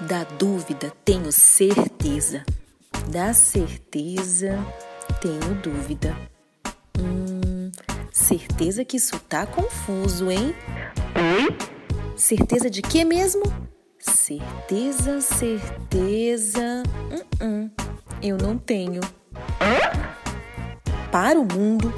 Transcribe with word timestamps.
Da 0.00 0.24
dúvida, 0.24 0.92
tenho 1.04 1.32
certeza. 1.32 2.44
Da 3.08 3.32
certeza, 3.32 4.58
tenho 5.22 5.54
dúvida. 5.62 6.14
Hum, 6.98 7.72
certeza 8.12 8.84
que 8.84 8.98
isso 8.98 9.18
tá 9.20 9.46
confuso, 9.46 10.30
hein? 10.30 10.54
Oi? 11.16 11.56
Certeza 12.14 12.68
de 12.68 12.82
que 12.82 13.06
mesmo? 13.06 13.42
Certeza, 13.98 15.22
certeza. 15.22 16.82
Uh 17.10 17.44
-uh, 17.44 17.70
eu 18.22 18.36
não 18.36 18.58
tenho. 18.58 19.00
Para 21.10 21.40
o 21.40 21.44
mundo, 21.44 21.90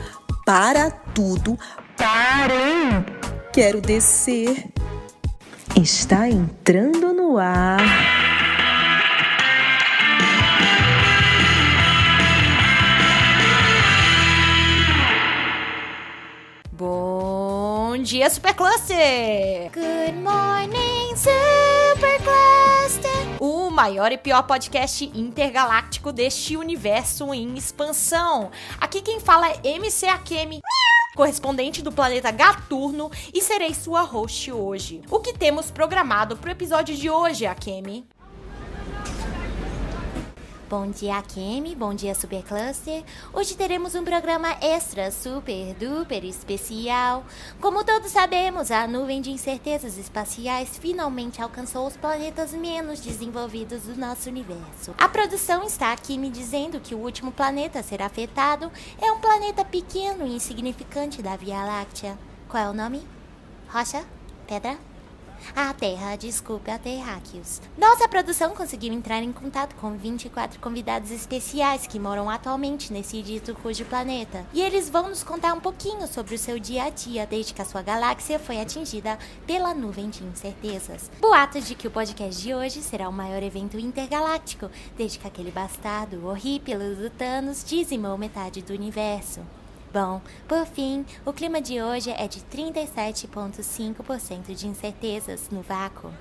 para 0.47 0.89
tudo, 0.91 1.59
parem! 1.97 3.05
Quero 3.53 3.81
descer. 3.81 4.78
Está 5.81 6.29
entrando 6.29 7.13
no 7.13 7.39
ar. 7.39 7.79
Bom 16.73 17.97
dia, 18.03 18.29
Supercluster! 18.29 19.71
Good 19.73 20.17
morning, 20.21 21.15
Supercluster! 21.15 22.27
O 23.39 23.71
maior 23.71 24.11
e 24.11 24.19
pior 24.19 24.43
podcast 24.43 25.05
intergaláctico 25.15 26.13
deste 26.13 26.57
universo 26.57 27.33
em 27.33 27.57
expansão. 27.57 28.51
Aqui 28.81 29.01
quem 29.01 29.21
fala 29.21 29.49
é 29.49 29.61
MC 29.65 30.07
Akemi 30.09 30.61
correspondente 31.19 31.83
do 31.83 31.91
planeta 31.91 32.31
Gaturno, 32.31 33.11
e 33.35 33.43
serei 33.43 33.75
sua 33.75 34.03
host 34.03 34.53
hoje. 34.53 35.03
O 35.11 35.19
que 35.19 35.33
temos 35.33 35.69
programado 35.69 36.37
pro 36.37 36.49
episódio 36.49 36.95
de 36.95 37.11
hoje, 37.11 37.45
Akemi? 37.45 38.07
Bom 40.69 40.91
dia, 40.91 41.23
Kemi. 41.23 41.75
Bom 41.75 41.95
dia, 41.95 42.15
Supercluster. 42.15 43.03
Hoje 43.33 43.57
teremos 43.57 43.95
um 43.95 44.05
programa 44.05 44.55
extra, 44.61 45.11
super 45.11 45.75
duper 45.77 46.27
especial. 46.27 47.25
Como 47.59 47.83
todos 47.83 48.13
sabemos, 48.13 48.71
a 48.71 48.87
nuvem 48.87 49.23
de 49.23 49.31
incertezas 49.31 49.97
espaciais 49.97 50.77
finalmente 50.77 51.41
alcançou 51.41 51.87
os 51.87 51.97
planetas 51.97 52.53
menos 52.53 53.01
desenvolvidos 53.01 53.85
do 53.85 53.97
nosso 53.97 54.29
universo. 54.29 54.95
A 54.99 55.09
produção 55.09 55.65
está 55.65 55.91
aqui 55.91 56.19
me 56.19 56.29
dizendo 56.29 56.81
que 56.81 56.95
o 56.95 56.99
último 56.99 57.33
planeta 57.33 57.79
a 57.79 57.83
ser 57.83 58.03
afetado 58.03 58.71
é 59.01 59.11
um 59.11 59.21
planeta 59.21 59.65
pequeno 59.65 60.27
e 60.27 60.37
insignificante 60.37 61.23
da 61.23 61.35
Via 61.35 61.65
Láctea. 61.65 62.19
Qual 62.47 62.63
é 62.63 62.69
o 62.69 62.75
nome? 62.75 63.01
Rocha? 63.71 64.05
Pedra? 64.47 64.77
A 65.55 65.73
Terra, 65.75 66.17
desculpe, 66.17 66.71
a 66.71 66.79
Terráqueos. 66.79 67.61
Nossa 67.77 68.09
produção 68.09 68.55
conseguiu 68.55 68.93
entrar 68.93 69.23
em 69.23 69.33
contato 69.33 69.75
com 69.77 69.97
24 69.97 70.61
convidados 70.61 71.11
especiais 71.11 71.87
que 71.87 71.99
moram 71.99 72.31
atualmente 72.31 72.93
nesse 72.93 73.23
dito 73.23 73.55
cujo 73.57 73.85
planeta. 73.85 74.47
E 74.53 74.61
eles 74.61 74.89
vão 74.89 75.09
nos 75.09 75.23
contar 75.23 75.55
um 75.55 75.61
pouquinho 75.61 76.07
sobre 76.07 76.35
o 76.35 76.39
seu 76.39 76.59
dia 76.59 76.85
a 76.85 76.91
dia 76.91 77.27
desde 77.27 77.55
que 77.55 77.63
a 77.63 77.65
sua 77.65 77.83
galáxia 77.83 78.39
foi 78.39 78.61
atingida 78.61 79.19
pela 79.47 79.75
nuvem 79.75 80.11
de 80.11 80.25
incertezas. 80.25 81.11
Boatos 81.21 81.67
de 81.67 81.75
que 81.75 81.89
o 81.89 81.91
podcast 81.91 82.41
de 82.41 82.55
hoje 82.55 82.83
será 82.83 83.09
o 83.09 83.13
maior 83.13 83.43
evento 83.43 83.79
intergaláctico 83.79 84.71
desde 84.97 85.19
que 85.19 85.27
aquele 85.27 85.51
bastardo 85.51 86.27
horrível 86.27 86.79
do 86.95 87.11
Thanos 87.11 87.65
dizimou 87.65 88.17
metade 88.19 88.63
do 88.63 88.73
universo. 88.73 89.41
Bom, 89.93 90.23
por 90.47 90.65
fim, 90.67 91.05
o 91.25 91.33
clima 91.33 91.61
de 91.63 91.81
hoje 91.81 92.11
é 92.11 92.29
de 92.29 92.41
37,5% 92.41 94.55
de 94.55 94.69
incertezas 94.69 95.49
no 95.51 95.63
vácuo. 95.63 96.13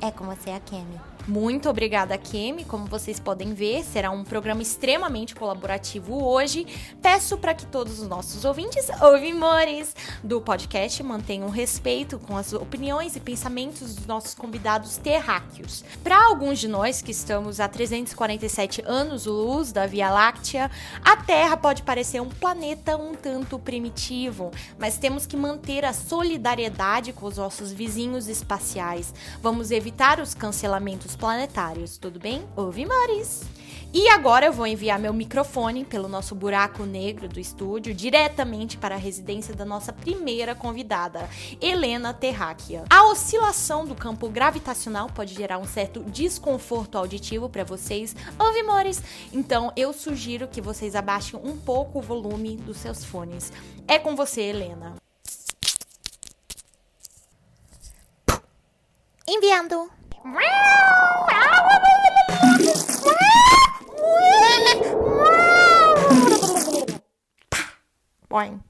É 0.00 0.12
com 0.12 0.24
você, 0.24 0.50
a 0.50 0.60
Kemi. 0.60 1.00
Muito 1.26 1.68
obrigada, 1.68 2.16
Kemi. 2.16 2.64
Como 2.64 2.86
vocês 2.86 3.20
podem 3.20 3.52
ver, 3.52 3.84
será 3.84 4.10
um 4.10 4.24
programa 4.24 4.62
extremamente 4.62 5.34
colaborativo 5.34 6.24
hoje. 6.24 6.66
Peço 7.02 7.36
para 7.36 7.52
que 7.54 7.66
todos 7.66 8.00
os 8.00 8.08
nossos 8.08 8.44
ouvintes, 8.44 8.88
ouvimores 9.02 9.94
do 10.22 10.40
podcast, 10.40 11.02
mantenham 11.02 11.50
respeito 11.50 12.18
com 12.18 12.36
as 12.36 12.52
opiniões 12.52 13.14
e 13.16 13.20
pensamentos 13.20 13.94
dos 13.94 14.06
nossos 14.06 14.34
convidados 14.34 14.96
terráqueos. 14.96 15.84
Para 16.02 16.24
alguns 16.26 16.58
de 16.58 16.68
nós 16.68 17.02
que 17.02 17.10
estamos 17.10 17.60
a 17.60 17.68
347 17.68 18.82
anos-luz 18.86 19.72
da 19.72 19.86
Via 19.86 20.10
Láctea, 20.10 20.70
a 21.04 21.16
Terra 21.16 21.56
pode 21.56 21.82
parecer 21.82 22.20
um 22.20 22.28
planeta 22.28 22.96
um 22.96 23.14
tanto 23.14 23.58
primitivo, 23.58 24.50
mas 24.78 24.98
temos 24.98 25.26
que 25.26 25.36
manter 25.36 25.84
a 25.84 25.92
solidariedade 25.92 27.12
com 27.12 27.26
os 27.26 27.36
nossos 27.36 27.72
vizinhos 27.72 28.28
espaciais. 28.28 29.12
Vamos 29.42 29.70
evitar 29.70 30.20
os 30.20 30.34
cancelamentos 30.34 31.07
planetários, 31.16 31.98
tudo 31.98 32.18
bem? 32.18 32.44
Ouve, 32.56 32.84
Maris! 32.84 33.46
E 33.92 34.06
agora 34.10 34.44
eu 34.44 34.52
vou 34.52 34.66
enviar 34.66 34.98
meu 34.98 35.14
microfone 35.14 35.82
pelo 35.82 36.08
nosso 36.08 36.34
buraco 36.34 36.84
negro 36.84 37.26
do 37.26 37.40
estúdio 37.40 37.94
diretamente 37.94 38.76
para 38.76 38.96
a 38.96 38.98
residência 38.98 39.54
da 39.54 39.64
nossa 39.64 39.94
primeira 39.94 40.54
convidada, 40.54 41.28
Helena 41.58 42.12
Terráquea. 42.12 42.84
A 42.90 43.04
oscilação 43.08 43.86
do 43.86 43.94
campo 43.94 44.28
gravitacional 44.28 45.08
pode 45.08 45.34
gerar 45.34 45.56
um 45.56 45.64
certo 45.64 46.04
desconforto 46.04 46.98
auditivo 46.98 47.48
para 47.48 47.64
vocês, 47.64 48.14
ouvimores. 48.38 49.02
Então 49.32 49.72
eu 49.74 49.94
sugiro 49.94 50.48
que 50.48 50.60
vocês 50.60 50.94
abaixem 50.94 51.40
um 51.42 51.56
pouco 51.56 51.98
o 51.98 52.02
volume 52.02 52.56
dos 52.56 52.76
seus 52.76 53.02
fones. 53.02 53.50
É 53.86 53.98
com 53.98 54.14
você, 54.14 54.42
Helena. 54.42 54.96
Enviando. 59.26 59.97
Boing. 68.28 68.60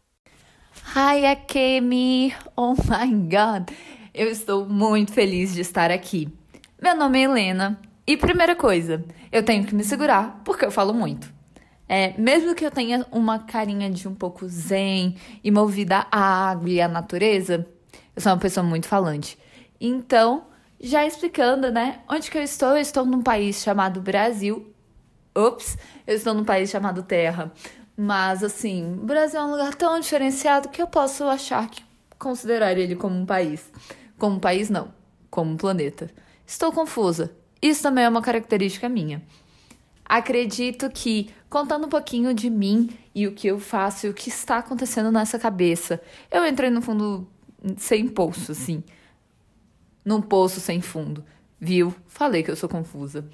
Hi, 0.94 1.26
Akemi! 1.26 2.32
Oh 2.56 2.74
my 2.74 3.12
god! 3.28 3.70
Eu 4.14 4.28
estou 4.28 4.68
muito 4.68 5.12
feliz 5.12 5.52
de 5.52 5.62
estar 5.62 5.91
aqui. 5.91 6.28
Meu 6.80 6.94
nome 6.94 7.18
é 7.18 7.22
Helena 7.22 7.80
e, 8.06 8.16
primeira 8.16 8.54
coisa, 8.54 9.04
eu 9.32 9.42
tenho 9.42 9.66
que 9.66 9.74
me 9.74 9.82
segurar 9.82 10.41
porque 10.44 10.64
eu 10.64 10.70
falo 10.70 10.94
muito. 10.94 11.34
É, 11.88 12.16
mesmo 12.16 12.54
que 12.54 12.64
eu 12.64 12.70
tenha 12.70 13.04
uma 13.10 13.41
carinha 13.41 13.91
de 13.91 14.06
um 14.06 14.14
pouco 14.14 14.47
zen 14.47 15.16
e 15.42 15.50
movida 15.50 16.06
à 16.12 16.50
água 16.50 16.70
e 16.70 16.80
à 16.80 16.86
natureza, 16.86 17.66
eu 18.14 18.22
sou 18.22 18.30
uma 18.30 18.38
pessoa 18.38 18.64
muito 18.64 18.86
falante. 18.86 19.36
Então, 19.80 20.47
já 20.81 21.05
explicando, 21.05 21.71
né? 21.71 22.00
Onde 22.09 22.31
que 22.31 22.39
eu 22.39 22.43
estou? 22.43 22.71
Eu 22.71 22.78
estou 22.78 23.05
num 23.05 23.22
país 23.22 23.62
chamado 23.62 24.00
Brasil. 24.00 24.72
Ops, 25.34 25.77
eu 26.06 26.15
estou 26.15 26.34
num 26.34 26.44
país 26.44 26.71
chamado 26.71 27.03
Terra. 27.03 27.53
Mas, 27.97 28.44
assim, 28.44 28.94
o 28.94 29.05
Brasil 29.05 29.41
é 29.41 29.44
um 29.44 29.50
lugar 29.50 29.75
tão 29.75 29.99
diferenciado 29.99 30.69
que 30.69 30.81
eu 30.81 30.87
posso 30.87 31.25
achar 31.25 31.69
que 31.69 31.83
considerar 32.19 32.77
ele 32.77 32.94
como 32.94 33.16
um 33.16 33.27
país. 33.27 33.72
Como 34.16 34.37
um 34.37 34.41
país, 34.41 34.71
não. 34.71 34.93
Como 35.31 35.53
um 35.53 35.56
planeta. 35.56 36.11
Estou 36.47 36.72
confusa. 36.72 37.34
Isso 37.60 37.83
também 37.83 38.05
é 38.05 38.09
uma 38.09 38.22
característica 38.22 38.89
minha. 38.89 39.22
Acredito 40.05 40.89
que, 40.91 41.31
contando 41.50 41.87
um 41.87 41.91
pouquinho 41.91 42.33
de 42.33 42.49
mim 42.49 42.89
e 43.15 43.27
o 43.27 43.33
que 43.33 43.49
eu 43.49 43.59
faço 43.59 44.06
e 44.06 44.10
o 44.10 44.15
que 44.15 44.28
está 44.28 44.59
acontecendo 44.59 45.10
nessa 45.10 45.39
cabeça, 45.39 46.00
eu 46.31 46.47
entrei 46.47 46.71
no 46.71 46.81
fundo 46.81 47.28
sem 47.77 48.06
poço, 48.06 48.53
assim 48.53 48.83
num 50.08 50.22
poço 50.22 50.58
sem 50.58 50.80
fundo. 50.80 51.22
Viu? 51.60 51.94
Falei 52.06 52.42
que 52.42 52.50
eu 52.50 52.56
sou 52.56 52.69
confusa. 52.69 53.28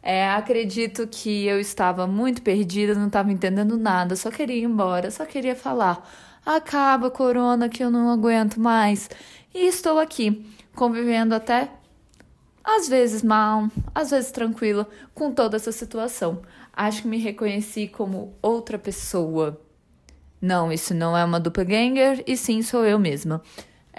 É, 0.00 0.30
acredito 0.30 1.06
que 1.08 1.44
eu 1.46 1.58
estava 1.58 2.06
muito 2.06 2.40
perdida, 2.40 2.94
não 2.94 3.08
estava 3.08 3.32
entendendo 3.32 3.76
nada, 3.76 4.14
só 4.14 4.30
queria 4.30 4.56
ir 4.56 4.62
embora, 4.62 5.10
só 5.10 5.26
queria 5.26 5.56
falar. 5.56 6.08
Acaba, 6.46 7.10
corona, 7.10 7.68
que 7.68 7.82
eu 7.82 7.90
não 7.90 8.08
aguento 8.10 8.60
mais. 8.60 9.10
E 9.52 9.66
estou 9.66 9.98
aqui, 9.98 10.46
convivendo 10.74 11.34
até 11.34 11.68
às 12.62 12.88
vezes 12.88 13.22
mal, 13.22 13.68
às 13.94 14.10
vezes 14.10 14.30
tranquila 14.30 14.86
com 15.12 15.32
toda 15.32 15.56
essa 15.56 15.72
situação. 15.72 16.40
Acho 16.72 17.02
que 17.02 17.08
me 17.08 17.18
reconheci 17.18 17.88
como 17.88 18.34
outra 18.40 18.78
pessoa. 18.78 19.60
Não, 20.40 20.72
isso 20.72 20.94
não 20.94 21.16
é 21.16 21.24
uma 21.24 21.40
dupla 21.40 21.64
ganger, 21.64 22.22
e 22.26 22.36
sim 22.36 22.62
sou 22.62 22.84
eu 22.86 22.98
mesma. 22.98 23.42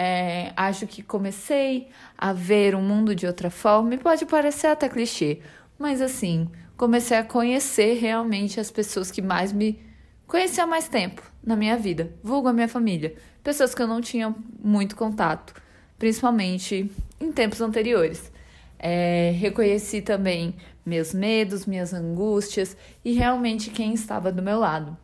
É, 0.03 0.51
acho 0.57 0.88
que 0.88 1.03
comecei 1.03 1.89
a 2.18 2.33
ver 2.33 2.74
o 2.74 2.81
mundo 2.81 3.13
de 3.13 3.27
outra 3.27 3.51
forma, 3.51 3.94
e 3.94 4.00
pode 4.00 4.25
parecer 4.25 4.65
até 4.65 4.89
clichê, 4.89 5.42
mas 5.77 6.01
assim, 6.01 6.50
comecei 6.75 7.18
a 7.18 7.24
conhecer 7.24 8.00
realmente 8.00 8.59
as 8.59 8.71
pessoas 8.71 9.12
que 9.12 9.21
mais 9.21 9.53
me 9.53 9.80
conheciam 10.25 10.65
há 10.65 10.68
mais 10.68 10.88
tempo 10.88 11.21
na 11.44 11.56
minha 11.56 11.77
vida, 11.77 12.12
vulgo 12.24 12.48
a 12.48 12.53
minha 12.53 12.68
família, 12.68 13.13
pessoas 13.44 13.75
que 13.75 13.81
eu 13.83 13.86
não 13.86 14.01
tinha 14.01 14.33
muito 14.59 14.95
contato, 14.95 15.53
principalmente 16.00 16.92
em 17.19 17.31
tempos 17.31 17.62
anteriores. 17.62 18.31
É, 18.80 19.36
reconheci 19.38 20.01
também 20.01 20.56
meus 20.83 21.13
medos, 21.13 21.68
minhas 21.68 21.94
angústias 21.94 22.75
e 23.06 23.13
realmente 23.13 23.69
quem 23.69 23.94
estava 23.94 24.31
do 24.31 24.42
meu 24.42 24.57
lado. 24.57 24.97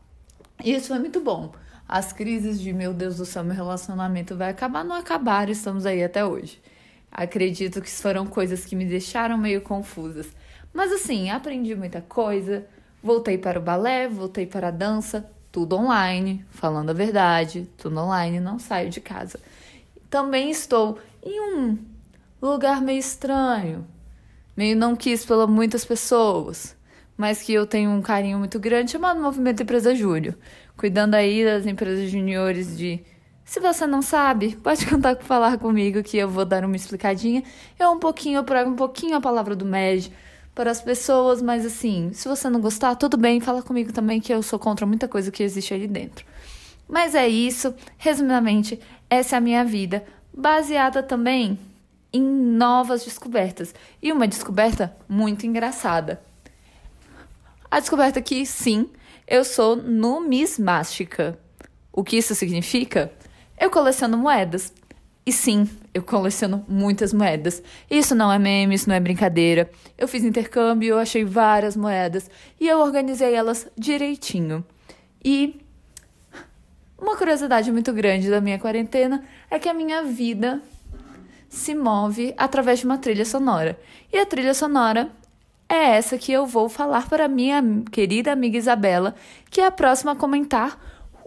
E 0.66 0.74
isso 0.74 0.88
foi 0.88 0.98
muito 0.98 1.20
bom 1.20 1.52
as 1.88 2.12
crises 2.12 2.60
de 2.60 2.74
meu 2.74 2.94
Deus 2.94 3.18
do 3.18 3.26
céu, 3.26 3.44
meu 3.44 3.56
relacionamento 3.56 4.36
vai 4.36 4.50
acabar, 4.50 4.84
não 4.84 4.96
acabaram, 4.96 5.52
estamos 5.52 5.86
aí 5.86 6.04
até 6.04 6.26
hoje. 6.26 6.62
Acredito 7.12 7.82
que 7.82 7.90
foram 7.90 8.26
coisas 8.26 8.66
que 8.66 8.76
me 8.76 8.86
deixaram 8.86 9.38
meio 9.38 9.62
confusas. 9.62 10.28
Mas 10.74 10.92
assim, 10.92 11.30
aprendi 11.30 11.74
muita 11.76 12.02
coisa. 12.02 12.66
Voltei 13.02 13.38
para 13.38 13.60
o 13.60 13.62
balé, 13.62 14.08
voltei 14.08 14.46
para 14.46 14.68
a 14.68 14.72
dança, 14.72 15.30
tudo 15.52 15.78
online, 15.78 16.46
falando 16.50 16.90
a 16.90 16.94
verdade, 16.94 17.70
tudo 17.78 18.00
online, 18.00 18.40
não 18.40 18.60
saio 18.60 18.90
de 18.90 19.00
casa. 19.00 19.40
Também 20.10 20.52
estou 20.52 21.00
em 21.24 21.40
um 21.40 21.78
lugar 22.42 22.82
meio 22.82 23.00
estranho, 23.00 23.88
meio 24.56 24.76
não 24.76 24.96
quis 24.96 25.26
pelas 25.26 25.50
muitas 25.50 25.86
pessoas, 25.86 26.76
mas 27.16 27.42
que 27.42 27.54
eu 27.54 27.66
tenho 27.66 27.90
um 27.90 28.02
carinho 28.02 28.38
muito 28.38 28.60
grande 28.60 28.92
chamado 28.92 29.20
Movimento 29.20 29.64
Empresa 29.64 29.96
Júnior, 29.96 30.36
cuidando 30.78 31.16
aí 31.16 31.44
das 31.44 31.66
empresas 31.66 32.10
juniores 32.10 32.78
de 32.78 33.04
se 33.44 33.62
você 33.62 33.88
não 33.88 34.02
sabe, 34.02 34.58
pode 34.58 34.86
contar 34.88 35.16
com 35.16 35.24
falar 35.24 35.58
comigo 35.58 36.04
que 36.04 36.18
eu 36.18 36.30
vou 36.30 36.46
dar 36.46 36.66
uma 36.66 36.76
explicadinha. 36.76 37.44
Eu 37.80 37.92
um 37.92 38.00
pouquinho, 38.00 38.38
eu 38.40 38.44
prego 38.44 38.70
um 38.70 38.76
pouquinho 38.76 39.16
a 39.16 39.22
palavra 39.22 39.56
do 39.56 39.66
MED 39.66 40.12
para 40.54 40.70
as 40.70 40.82
pessoas, 40.82 41.42
mas 41.42 41.66
assim, 41.66 42.12
se 42.14 42.28
você 42.28 42.50
não 42.50 42.60
gostar, 42.60 42.96
tudo 42.96 43.16
bem, 43.16 43.40
fala 43.40 43.62
comigo 43.62 43.94
também 43.94 44.20
que 44.20 44.34
eu 44.34 44.44
sou 44.44 44.60
contra 44.60 44.86
muita 44.86 45.08
coisa 45.08 45.32
que 45.32 45.44
existe 45.44 45.74
ali 45.74 45.88
dentro. 45.88 46.26
Mas 46.90 47.16
é 47.16 47.28
isso, 47.28 47.74
resumidamente, 47.98 48.80
essa 49.10 49.36
é 49.36 49.38
a 49.38 49.42
minha 49.42 49.64
vida, 49.64 50.04
baseada 50.34 51.02
também 51.02 51.58
em 52.12 52.22
novas 52.22 53.06
descobertas. 53.06 53.74
E 54.02 54.12
uma 54.12 54.28
descoberta 54.28 54.96
muito 55.08 55.46
engraçada. 55.46 56.22
A 57.70 57.80
descoberta 57.80 58.22
que, 58.22 58.46
sim, 58.46 58.90
eu 59.28 59.44
sou 59.44 59.76
numismástica. 59.76 61.38
O 61.92 62.04
que 62.04 62.18
isso 62.18 62.34
significa? 62.34 63.12
Eu 63.60 63.70
coleciono 63.70 64.18
moedas. 64.18 64.74
E 65.26 65.32
sim, 65.34 65.70
eu 65.94 66.02
coleciono 66.02 66.64
muitas 66.70 67.12
moedas. 67.12 67.62
Isso 67.92 68.16
não 68.16 68.32
é 68.32 68.40
meme, 68.40 68.76
isso 68.76 68.88
não 68.88 68.96
é 68.96 69.00
brincadeira. 69.00 69.70
Eu 69.98 70.08
fiz 70.08 70.24
intercâmbio, 70.24 70.92
eu 70.92 70.98
achei 70.98 71.26
várias 71.26 71.76
moedas 71.76 72.32
e 72.58 72.68
eu 72.68 72.80
organizei 72.80 73.34
elas 73.34 73.68
direitinho. 73.78 74.64
E 75.22 75.60
uma 76.98 77.18
curiosidade 77.18 77.70
muito 77.72 77.92
grande 77.92 78.30
da 78.30 78.40
minha 78.40 78.58
quarentena 78.58 79.26
é 79.52 79.60
que 79.60 79.68
a 79.68 79.74
minha 79.74 80.04
vida 80.04 80.62
se 81.50 81.76
move 81.76 82.34
através 82.38 82.80
de 82.80 82.86
uma 82.86 82.98
trilha 82.98 83.26
sonora. 83.26 83.78
E 84.14 84.18
a 84.18 84.26
trilha 84.26 84.54
sonora 84.54 85.12
é 85.70 85.98
essa 85.98 86.18
que 86.18 86.32
eu 86.32 86.46
vou 86.46 86.70
falar 86.70 87.10
para 87.10 87.28
minha 87.28 87.62
querida 87.92 88.32
amiga 88.32 88.58
Isabela, 88.58 89.16
que 89.50 89.60
é 89.60 89.66
a 89.66 89.72
próxima 89.72 90.14
a 90.14 90.16
comentar 90.16 90.80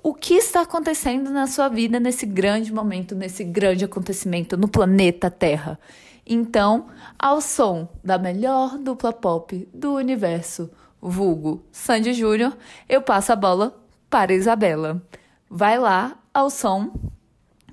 o 0.02 0.14
que 0.14 0.34
está 0.34 0.62
acontecendo 0.62 1.30
na 1.30 1.46
sua 1.46 1.68
vida 1.68 2.00
nesse 2.00 2.24
grande 2.24 2.72
momento, 2.72 3.14
nesse 3.14 3.44
grande 3.44 3.84
acontecimento 3.84 4.56
no 4.56 4.66
planeta 4.66 5.30
Terra. 5.30 5.78
Então, 6.26 6.86
ao 7.18 7.40
som 7.40 7.88
da 8.02 8.16
melhor 8.16 8.78
dupla 8.78 9.12
pop 9.12 9.68
do 9.74 9.94
universo, 9.94 10.70
vulgo 11.00 11.62
Sandy 11.70 12.14
Júnior, 12.14 12.56
eu 12.88 13.02
passo 13.02 13.32
a 13.32 13.36
bola 13.36 13.76
para 14.08 14.32
Isabela. 14.32 15.02
Vai 15.50 15.78
lá 15.78 16.16
ao 16.32 16.48
som 16.48 16.92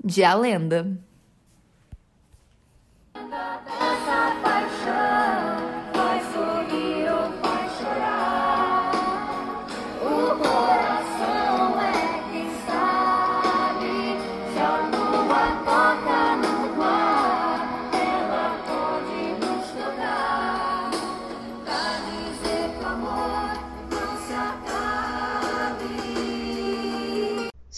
de 0.04 0.24
A 0.24 0.34
Lenda. 0.34 0.98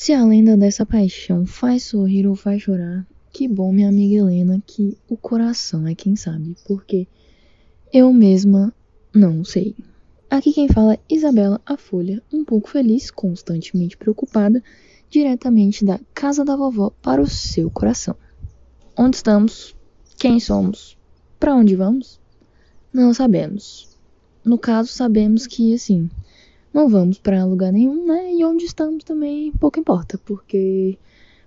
Se 0.01 0.13
a 0.13 0.23
lenda 0.23 0.55
dessa 0.55 0.85
paixão 0.85 1.45
faz 1.45 1.83
sorrir 1.83 2.25
ou 2.25 2.33
faz 2.33 2.61
chorar, 2.61 3.05
que 3.33 3.49
bom, 3.49 3.73
minha 3.73 3.89
amiga 3.89 4.15
Helena, 4.15 4.63
que 4.65 4.97
o 5.09 5.17
coração 5.17 5.85
é 5.85 5.93
quem 5.93 6.15
sabe, 6.15 6.55
porque 6.65 7.05
eu 7.91 8.13
mesma 8.13 8.73
não 9.13 9.43
sei. 9.43 9.75
Aqui 10.29 10.53
quem 10.53 10.69
fala 10.69 10.93
é 10.93 10.99
Isabela 11.09 11.59
a 11.65 11.75
Folha, 11.75 12.23
um 12.31 12.45
pouco 12.45 12.69
feliz, 12.69 13.11
constantemente 13.11 13.97
preocupada, 13.97 14.63
diretamente 15.09 15.83
da 15.83 15.99
casa 16.13 16.45
da 16.45 16.55
vovó 16.55 16.91
para 17.01 17.21
o 17.21 17.27
seu 17.27 17.69
coração. 17.69 18.15
Onde 18.97 19.17
estamos? 19.17 19.75
Quem 20.17 20.39
somos? 20.39 20.97
Para 21.37 21.53
onde 21.53 21.75
vamos? 21.75 22.21
Não 22.93 23.13
sabemos. 23.13 23.97
No 24.45 24.57
caso, 24.57 24.93
sabemos 24.93 25.45
que, 25.45 25.73
assim, 25.73 26.09
não 26.73 26.87
vamos 26.87 27.17
para 27.17 27.45
lugar 27.45 27.71
nenhum, 27.71 28.05
né? 28.05 28.33
E 28.33 28.45
onde 28.45 28.65
estamos 28.65 29.03
também 29.03 29.51
pouco 29.53 29.79
importa, 29.79 30.19
porque 30.25 30.97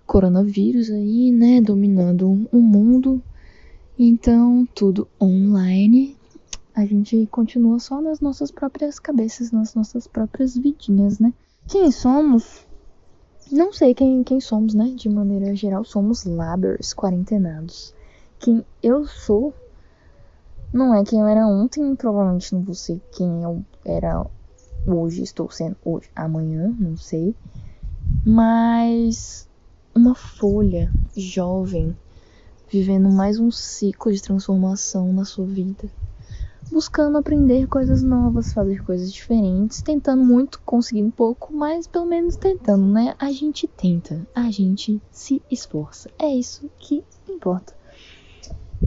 coronavírus 0.06 0.90
aí, 0.90 1.30
né, 1.30 1.60
dominando 1.60 2.48
o 2.52 2.60
mundo. 2.60 3.22
Então, 3.98 4.66
tudo 4.74 5.06
online. 5.20 6.16
A 6.74 6.84
gente 6.84 7.26
continua 7.30 7.78
só 7.78 8.00
nas 8.00 8.20
nossas 8.20 8.50
próprias 8.50 8.98
cabeças, 8.98 9.52
nas 9.52 9.74
nossas 9.74 10.06
próprias 10.06 10.56
vidinhas, 10.56 11.18
né? 11.18 11.32
Quem 11.68 11.90
somos? 11.90 12.66
Não 13.50 13.72
sei 13.72 13.94
quem, 13.94 14.24
quem 14.24 14.40
somos, 14.40 14.74
né? 14.74 14.86
De 14.96 15.08
maneira 15.08 15.54
geral, 15.54 15.84
somos 15.84 16.24
labers, 16.24 16.94
quarentenados. 16.94 17.94
Quem 18.38 18.64
eu 18.82 19.06
sou 19.06 19.54
não 20.72 20.94
é 20.94 21.04
quem 21.04 21.20
eu 21.20 21.26
era 21.26 21.46
ontem, 21.46 21.94
provavelmente 21.94 22.54
não 22.54 22.62
vou 22.62 22.74
ser 22.74 23.00
quem 23.12 23.42
eu 23.42 23.62
era 23.84 24.26
hoje, 24.86 25.22
estou 25.22 25.50
sendo 25.50 25.76
hoje, 25.84 26.08
amanhã, 26.14 26.74
não 26.78 26.96
sei. 26.96 27.34
Mas 28.24 29.48
uma 29.94 30.14
folha 30.14 30.92
jovem 31.16 31.96
vivendo 32.72 33.10
mais 33.10 33.38
um 33.38 33.50
ciclo 33.50 34.10
de 34.10 34.22
transformação 34.22 35.12
na 35.12 35.26
sua 35.26 35.44
vida, 35.44 35.90
buscando 36.70 37.18
aprender 37.18 37.66
coisas 37.66 38.02
novas, 38.02 38.52
fazer 38.52 38.82
coisas 38.82 39.12
diferentes, 39.12 39.82
tentando 39.82 40.24
muito, 40.24 40.58
conseguindo 40.64 41.10
pouco, 41.10 41.52
mas 41.52 41.86
pelo 41.86 42.06
menos 42.06 42.34
tentando, 42.36 42.86
né? 42.86 43.14
A 43.18 43.30
gente 43.30 43.68
tenta, 43.68 44.26
a 44.34 44.50
gente 44.50 45.02
se 45.10 45.42
esforça. 45.50 46.08
É 46.18 46.28
isso 46.28 46.70
que 46.78 47.04
importa. 47.28 47.74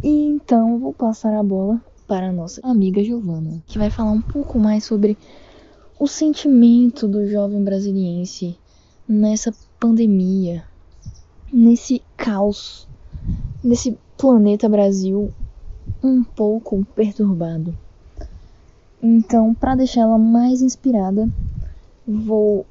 E 0.03 0.25
então 0.29 0.79
vou 0.79 0.93
passar 0.93 1.37
a 1.37 1.43
bola 1.43 1.79
para 2.07 2.29
a 2.29 2.33
nossa 2.33 2.59
amiga 2.63 3.03
Giovana, 3.03 3.63
que 3.67 3.77
vai 3.77 3.91
falar 3.91 4.11
um 4.11 4.21
pouco 4.21 4.57
mais 4.57 4.83
sobre 4.83 5.15
o 5.97 6.07
sentimento 6.07 7.07
do 7.07 7.25
jovem 7.25 7.63
brasiliense 7.63 8.57
nessa 9.07 9.53
pandemia, 9.79 10.65
nesse 11.51 12.01
caos, 12.17 12.85
nesse 13.63 13.97
planeta 14.17 14.67
Brasil 14.67 15.33
um 16.03 16.21
pouco 16.21 16.83
perturbado. 16.93 17.75
Então, 19.01 19.53
para 19.53 19.75
deixar 19.75 20.01
ela 20.01 20.17
mais 20.17 20.61
inspirada, 20.61 21.29
vou 22.05 22.65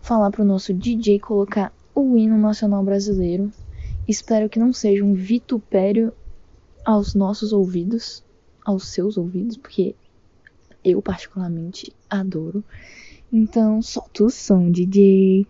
falar 0.00 0.30
para 0.30 0.42
o 0.42 0.46
nosso 0.46 0.72
DJ 0.72 1.18
colocar 1.18 1.72
o 1.94 2.16
hino 2.16 2.38
nacional 2.38 2.82
brasileiro. 2.82 3.52
Espero 4.08 4.48
que 4.48 4.58
não 4.58 4.72
seja 4.72 5.04
um 5.04 5.12
vitupério 5.12 6.12
aos 6.84 7.14
nossos 7.14 7.52
ouvidos, 7.52 8.24
aos 8.64 8.88
seus 8.88 9.18
ouvidos, 9.18 9.58
porque 9.58 9.94
eu 10.82 11.02
particularmente 11.02 11.92
adoro. 12.10 12.64
Então, 13.32 13.80
solta 13.80 14.24
o 14.24 14.30
som, 14.30 14.70
DJ. 14.70 15.46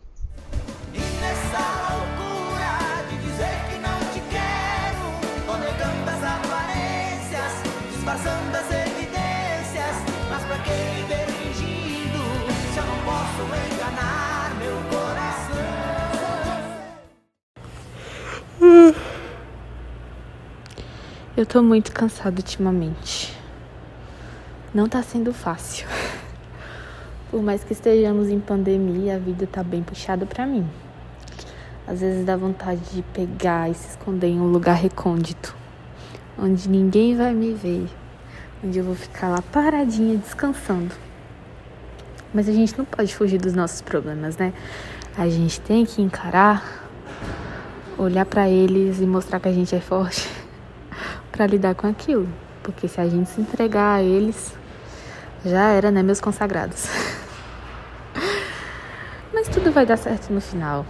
Eu 21.41 21.47
tô 21.47 21.63
muito 21.63 21.91
cansada 21.91 22.37
ultimamente. 22.37 23.35
Não 24.75 24.87
tá 24.87 25.03
sendo 25.03 25.33
fácil. 25.33 25.89
Por 27.31 27.41
mais 27.41 27.63
que 27.63 27.73
estejamos 27.73 28.29
em 28.29 28.41
pandemia, 28.41 29.15
a 29.15 29.19
vida 29.21 29.47
tá 29.47 29.63
bem 29.63 29.85
puxada 29.85 30.27
para 30.27 30.45
mim. 30.45 30.69
Às 31.87 32.01
vezes 32.01 32.27
dá 32.27 32.37
vontade 32.37 32.81
de 32.93 33.03
pegar 33.03 33.71
e 33.71 33.75
se 33.75 33.91
esconder 33.91 34.27
em 34.27 34.41
um 34.41 34.51
lugar 34.51 34.75
recôndito, 34.75 35.55
onde 36.37 36.69
ninguém 36.69 37.17
vai 37.17 37.33
me 37.33 37.55
ver, 37.55 37.89
onde 38.65 38.81
eu 38.81 38.85
vou 38.85 38.97
ficar 38.97 39.29
lá 39.29 39.41
paradinha 39.43 40.17
descansando. 40.17 40.93
Mas 42.35 42.49
a 42.49 42.53
gente 42.53 42.77
não 42.77 42.85
pode 42.85 43.15
fugir 43.15 43.39
dos 43.39 43.55
nossos 43.55 43.81
problemas, 43.81 44.37
né? 44.37 44.53
A 45.17 45.29
gente 45.29 45.61
tem 45.61 45.87
que 45.87 46.03
encarar, 46.03 46.89
olhar 47.97 48.27
para 48.27 48.49
eles 48.49 49.01
e 49.01 49.07
mostrar 49.07 49.39
que 49.39 49.49
a 49.49 49.53
gente 49.53 49.73
é 49.73 49.81
forte 49.81 50.29
para 51.31 51.47
lidar 51.47 51.77
com 51.77 51.87
aquilo. 51.87 52.29
Porque 52.61 52.89
se 52.89 53.01
a 53.01 53.09
gente 53.09 53.31
se 53.31 53.41
entregar 53.41 53.99
a 53.99 54.03
eles, 54.03 54.53
já 55.45 55.69
era, 55.71 55.93
né, 55.93 56.03
meus 56.03 56.21
consagrados. 56.21 56.87
Tudo 59.71 59.77
vai 59.77 59.87
dar 59.87 59.99
certo 59.99 60.33
no 60.33 60.41
final. 60.41 60.85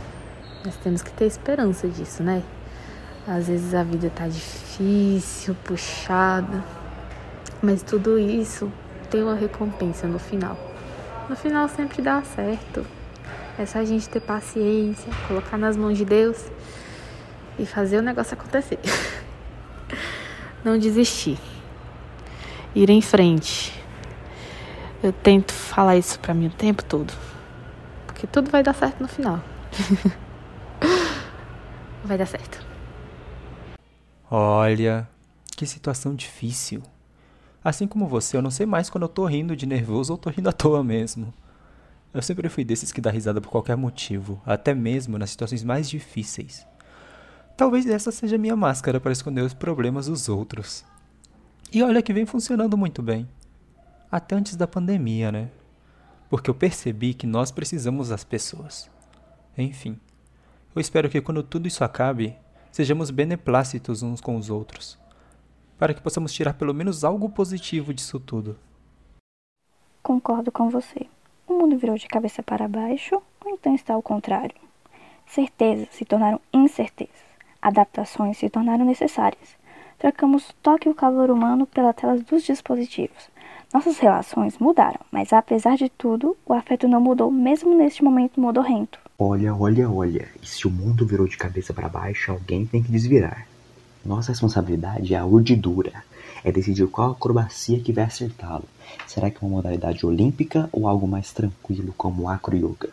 Nós 0.64 0.74
temos 0.76 1.02
que 1.02 1.10
ter 1.10 1.26
esperança 1.26 1.86
disso, 1.86 2.22
né? 2.22 2.42
Às 3.28 3.46
vezes 3.46 3.74
a 3.74 3.82
vida 3.82 4.08
tá 4.08 4.26
difícil, 4.26 5.54
puxada, 5.62 6.64
mas 7.60 7.82
tudo 7.82 8.18
isso 8.18 8.72
tem 9.10 9.22
uma 9.22 9.34
recompensa 9.34 10.06
no 10.06 10.18
final. 10.18 10.56
No 11.28 11.36
final 11.36 11.68
sempre 11.68 12.00
dá 12.00 12.22
certo. 12.22 12.86
É 13.58 13.66
só 13.66 13.80
a 13.80 13.84
gente 13.84 14.08
ter 14.08 14.20
paciência, 14.20 15.12
colocar 15.28 15.58
nas 15.58 15.76
mãos 15.76 15.98
de 15.98 16.06
Deus 16.06 16.42
e 17.58 17.66
fazer 17.66 17.98
o 17.98 18.02
negócio 18.02 18.32
acontecer. 18.32 18.78
Não 20.64 20.78
desistir. 20.78 21.38
Ir 22.74 22.88
em 22.88 23.02
frente. 23.02 23.78
Eu 25.02 25.12
tento 25.12 25.52
falar 25.52 25.98
isso 25.98 26.18
para 26.18 26.32
mim 26.32 26.46
o 26.46 26.50
tempo 26.50 26.82
todo. 26.82 27.12
Porque 28.20 28.26
tudo 28.26 28.50
vai 28.50 28.62
dar 28.62 28.74
certo 28.74 29.00
no 29.00 29.08
final. 29.08 29.42
vai 32.04 32.18
dar 32.18 32.26
certo. 32.26 32.62
Olha, 34.30 35.08
que 35.56 35.64
situação 35.64 36.14
difícil. 36.14 36.82
Assim 37.64 37.86
como 37.86 38.06
você, 38.06 38.36
eu 38.36 38.42
não 38.42 38.50
sei 38.50 38.66
mais 38.66 38.90
quando 38.90 39.04
eu 39.04 39.08
tô 39.08 39.24
rindo 39.24 39.56
de 39.56 39.64
nervoso 39.64 40.12
ou 40.12 40.18
tô 40.18 40.28
rindo 40.28 40.50
à 40.50 40.52
toa 40.52 40.84
mesmo. 40.84 41.32
Eu 42.12 42.20
sempre 42.20 42.50
fui 42.50 42.62
desses 42.62 42.92
que 42.92 43.00
dá 43.00 43.10
risada 43.10 43.40
por 43.40 43.48
qualquer 43.48 43.74
motivo, 43.78 44.42
até 44.44 44.74
mesmo 44.74 45.16
nas 45.16 45.30
situações 45.30 45.64
mais 45.64 45.88
difíceis. 45.88 46.66
Talvez 47.56 47.86
essa 47.86 48.12
seja 48.12 48.36
minha 48.36 48.54
máscara 48.54 49.00
para 49.00 49.12
esconder 49.12 49.40
os 49.40 49.54
problemas 49.54 50.08
dos 50.08 50.28
outros. 50.28 50.84
E 51.72 51.82
olha 51.82 52.02
que 52.02 52.12
vem 52.12 52.26
funcionando 52.26 52.76
muito 52.76 53.00
bem. 53.00 53.26
Até 54.12 54.36
antes 54.36 54.56
da 54.56 54.66
pandemia, 54.66 55.32
né? 55.32 55.48
Porque 56.30 56.48
eu 56.48 56.54
percebi 56.54 57.12
que 57.12 57.26
nós 57.26 57.50
precisamos 57.50 58.08
das 58.08 58.24
pessoas. 58.24 58.88
Enfim, 59.58 59.98
eu 60.74 60.80
espero 60.80 61.10
que 61.10 61.20
quando 61.20 61.42
tudo 61.42 61.66
isso 61.66 61.82
acabe, 61.84 62.36
sejamos 62.70 63.10
beneplácitos 63.10 64.02
uns 64.02 64.20
com 64.20 64.36
os 64.36 64.48
outros, 64.48 64.96
para 65.76 65.92
que 65.92 66.00
possamos 66.00 66.32
tirar 66.32 66.54
pelo 66.54 66.72
menos 66.72 67.02
algo 67.02 67.28
positivo 67.28 67.92
disso 67.92 68.20
tudo. 68.20 68.56
Concordo 70.02 70.52
com 70.52 70.70
você. 70.70 71.08
O 71.48 71.54
mundo 71.54 71.76
virou 71.76 71.98
de 71.98 72.06
cabeça 72.06 72.44
para 72.44 72.68
baixo, 72.68 73.20
ou 73.44 73.50
então 73.50 73.74
está 73.74 73.94
ao 73.94 74.02
contrário. 74.02 74.54
Certezas 75.26 75.88
se 75.90 76.04
tornaram 76.04 76.40
incertezas. 76.52 77.30
Adaptações 77.60 78.38
se 78.38 78.48
tornaram 78.48 78.84
necessárias. 78.84 79.58
Trocamos 79.98 80.54
toque 80.62 80.88
e 80.88 80.90
o 80.90 80.94
calor 80.94 81.30
humano 81.30 81.66
pelas 81.66 81.94
telas 81.96 82.22
dos 82.22 82.44
dispositivos. 82.44 83.28
Nossas 83.72 83.98
relações 83.98 84.58
mudaram, 84.58 84.98
mas 85.12 85.32
apesar 85.32 85.76
de 85.76 85.88
tudo, 85.88 86.36
o 86.44 86.52
afeto 86.52 86.88
não 86.88 87.00
mudou 87.00 87.30
mesmo 87.30 87.72
neste 87.72 88.02
momento 88.02 88.40
modorrento. 88.40 88.98
Olha, 89.16 89.54
olha, 89.54 89.88
olha, 89.88 90.28
e 90.42 90.46
se 90.46 90.66
o 90.66 90.70
mundo 90.70 91.06
virou 91.06 91.28
de 91.28 91.36
cabeça 91.36 91.72
para 91.72 91.88
baixo, 91.88 92.32
alguém 92.32 92.66
tem 92.66 92.82
que 92.82 92.90
desvirar. 92.90 93.46
Nossa 94.04 94.32
responsabilidade 94.32 95.14
é 95.14 95.18
a 95.18 95.24
urdidura, 95.24 96.02
é 96.42 96.50
decidir 96.50 96.88
qual 96.88 97.12
acrobacia 97.12 97.78
que 97.78 97.92
vai 97.92 98.02
acertá-lo. 98.02 98.64
Será 99.06 99.30
que 99.30 99.36
é 99.36 99.40
uma 99.46 99.56
modalidade 99.56 100.04
olímpica 100.04 100.68
ou 100.72 100.88
algo 100.88 101.06
mais 101.06 101.32
tranquilo 101.32 101.94
como 101.96 102.24
o 102.24 102.28
acro-yoga? 102.28 102.88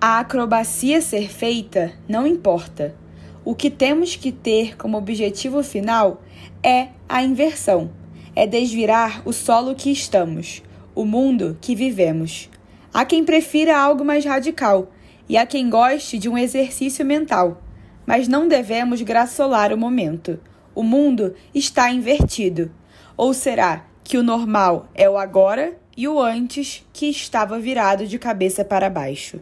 A 0.00 0.20
acrobacia 0.20 1.00
ser 1.00 1.28
feita 1.28 1.92
não 2.08 2.24
importa. 2.24 3.01
O 3.44 3.56
que 3.56 3.68
temos 3.68 4.14
que 4.14 4.30
ter 4.30 4.76
como 4.76 4.96
objetivo 4.96 5.64
final 5.64 6.22
é 6.62 6.90
a 7.08 7.24
inversão, 7.24 7.90
é 8.36 8.46
desvirar 8.46 9.20
o 9.24 9.32
solo 9.32 9.74
que 9.74 9.90
estamos, 9.90 10.62
o 10.94 11.04
mundo 11.04 11.58
que 11.60 11.74
vivemos. 11.74 12.48
Há 12.94 13.04
quem 13.04 13.24
prefira 13.24 13.76
algo 13.76 14.04
mais 14.04 14.24
radical 14.24 14.92
e 15.28 15.36
há 15.36 15.44
quem 15.44 15.68
goste 15.68 16.18
de 16.18 16.28
um 16.28 16.38
exercício 16.38 17.04
mental, 17.04 17.60
mas 18.06 18.28
não 18.28 18.46
devemos 18.46 19.02
graçolar 19.02 19.72
o 19.72 19.78
momento. 19.78 20.38
O 20.72 20.84
mundo 20.84 21.34
está 21.52 21.90
invertido. 21.90 22.70
Ou 23.16 23.34
será 23.34 23.86
que 24.04 24.16
o 24.16 24.22
normal 24.22 24.88
é 24.94 25.10
o 25.10 25.18
agora 25.18 25.76
e 25.96 26.06
o 26.06 26.20
antes 26.20 26.86
que 26.92 27.06
estava 27.06 27.58
virado 27.58 28.06
de 28.06 28.20
cabeça 28.20 28.64
para 28.64 28.88
baixo? 28.88 29.40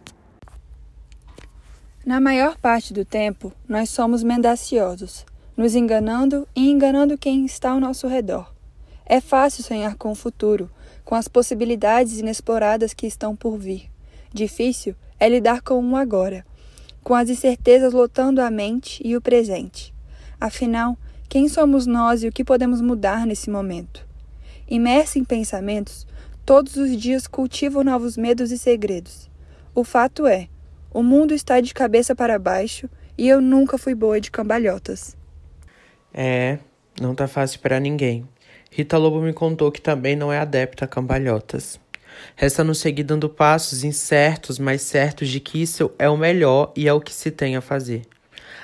Na 2.05 2.19
maior 2.19 2.57
parte 2.57 2.95
do 2.95 3.05
tempo, 3.05 3.53
nós 3.69 3.91
somos 3.91 4.23
mendaciosos, 4.23 5.27
nos 5.55 5.75
enganando 5.75 6.49
e 6.57 6.71
enganando 6.71 7.19
quem 7.19 7.45
está 7.45 7.73
ao 7.73 7.81
nosso 7.81 8.09
redor. 8.09 8.51
É 9.05 9.21
fácil 9.21 9.63
sonhar 9.63 9.97
com 9.97 10.11
o 10.11 10.15
futuro, 10.15 10.71
com 11.05 11.15
as 11.15 11.29
possibilidades 11.29 12.19
inexploradas 12.19 12.95
que 12.95 13.07
estão 13.07 13.37
por 13.37 13.59
vir. 13.59 13.91
Difícil 14.33 14.97
é 15.19 15.29
lidar 15.29 15.61
com 15.61 15.79
o 15.85 15.97
agora, 15.97 16.47
com 17.05 17.15
as 17.15 17.29
incertezas 17.29 17.93
lotando 17.93 18.41
a 18.41 18.51
mente 18.51 19.03
e 19.05 19.15
o 19.15 19.21
presente. 19.21 19.93
Afinal, 20.41 20.97
quem 21.29 21.51
somos 21.51 21.87
nós 21.87 22.23
e 22.23 22.29
o 22.29 22.33
que 22.33 22.43
podemos 22.43 22.81
mudar 22.81 23.27
nesse 23.27 23.51
momento? 23.51 24.07
Imerso 24.67 25.19
em 25.19 25.25
pensamentos, 25.25 26.07
todos 26.47 26.77
os 26.77 26.97
dias 26.97 27.27
cultivo 27.27 27.85
novos 27.85 28.17
medos 28.17 28.51
e 28.51 28.57
segredos. 28.57 29.29
O 29.75 29.85
fato 29.85 30.27
é, 30.27 30.49
o 30.93 31.03
mundo 31.03 31.33
está 31.33 31.61
de 31.61 31.73
cabeça 31.73 32.15
para 32.15 32.39
baixo 32.39 32.89
e 33.17 33.29
eu 33.29 33.41
nunca 33.41 33.79
fui 33.79 33.95
boa 33.95 34.21
de 34.21 34.31
cambalhotas. 34.31 35.17
É, 36.13 36.59
não 37.01 37.15
tá 37.15 37.29
fácil 37.29 37.61
para 37.61 37.79
ninguém. 37.79 38.27
Rita 38.71 38.99
Lobo 38.99 39.21
me 39.21 39.33
contou 39.33 39.71
que 39.71 39.81
também 39.81 40.17
não 40.17 40.33
é 40.33 40.39
adepta 40.39 40.85
a 40.85 40.89
cambalhotas. 40.89 41.79
Resta 42.37 42.65
nos 42.65 42.79
seguir 42.79 43.05
dando 43.05 43.29
passos 43.29 43.85
incertos, 43.85 44.59
mas 44.59 44.83
certos 44.83 45.29
de 45.29 45.41
que 45.41 45.63
isso 45.63 45.91
é 45.99 46.09
o 46.09 46.17
melhor 46.17 46.73
e 46.77 46.89
é 46.89 46.93
o 46.93 47.01
que 47.01 47.13
se 47.13 47.31
tem 47.31 47.57
a 47.57 47.61
fazer. 47.61 48.03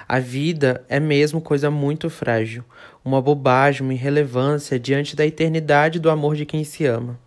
A 0.09 0.19
vida 0.19 0.85
é 0.89 1.01
mesmo 1.01 1.41
coisa 1.41 1.71
muito 1.71 2.09
frágil, 2.09 2.65
uma 3.05 3.21
bobagem, 3.21 3.83
uma 3.83 3.95
irrelevância 3.95 4.79
diante 4.79 5.17
da 5.17 5.27
eternidade 5.27 5.99
do 5.99 6.11
amor 6.11 6.37
de 6.37 6.47
quem 6.47 6.63
se 6.63 6.85
ama. 6.87 7.19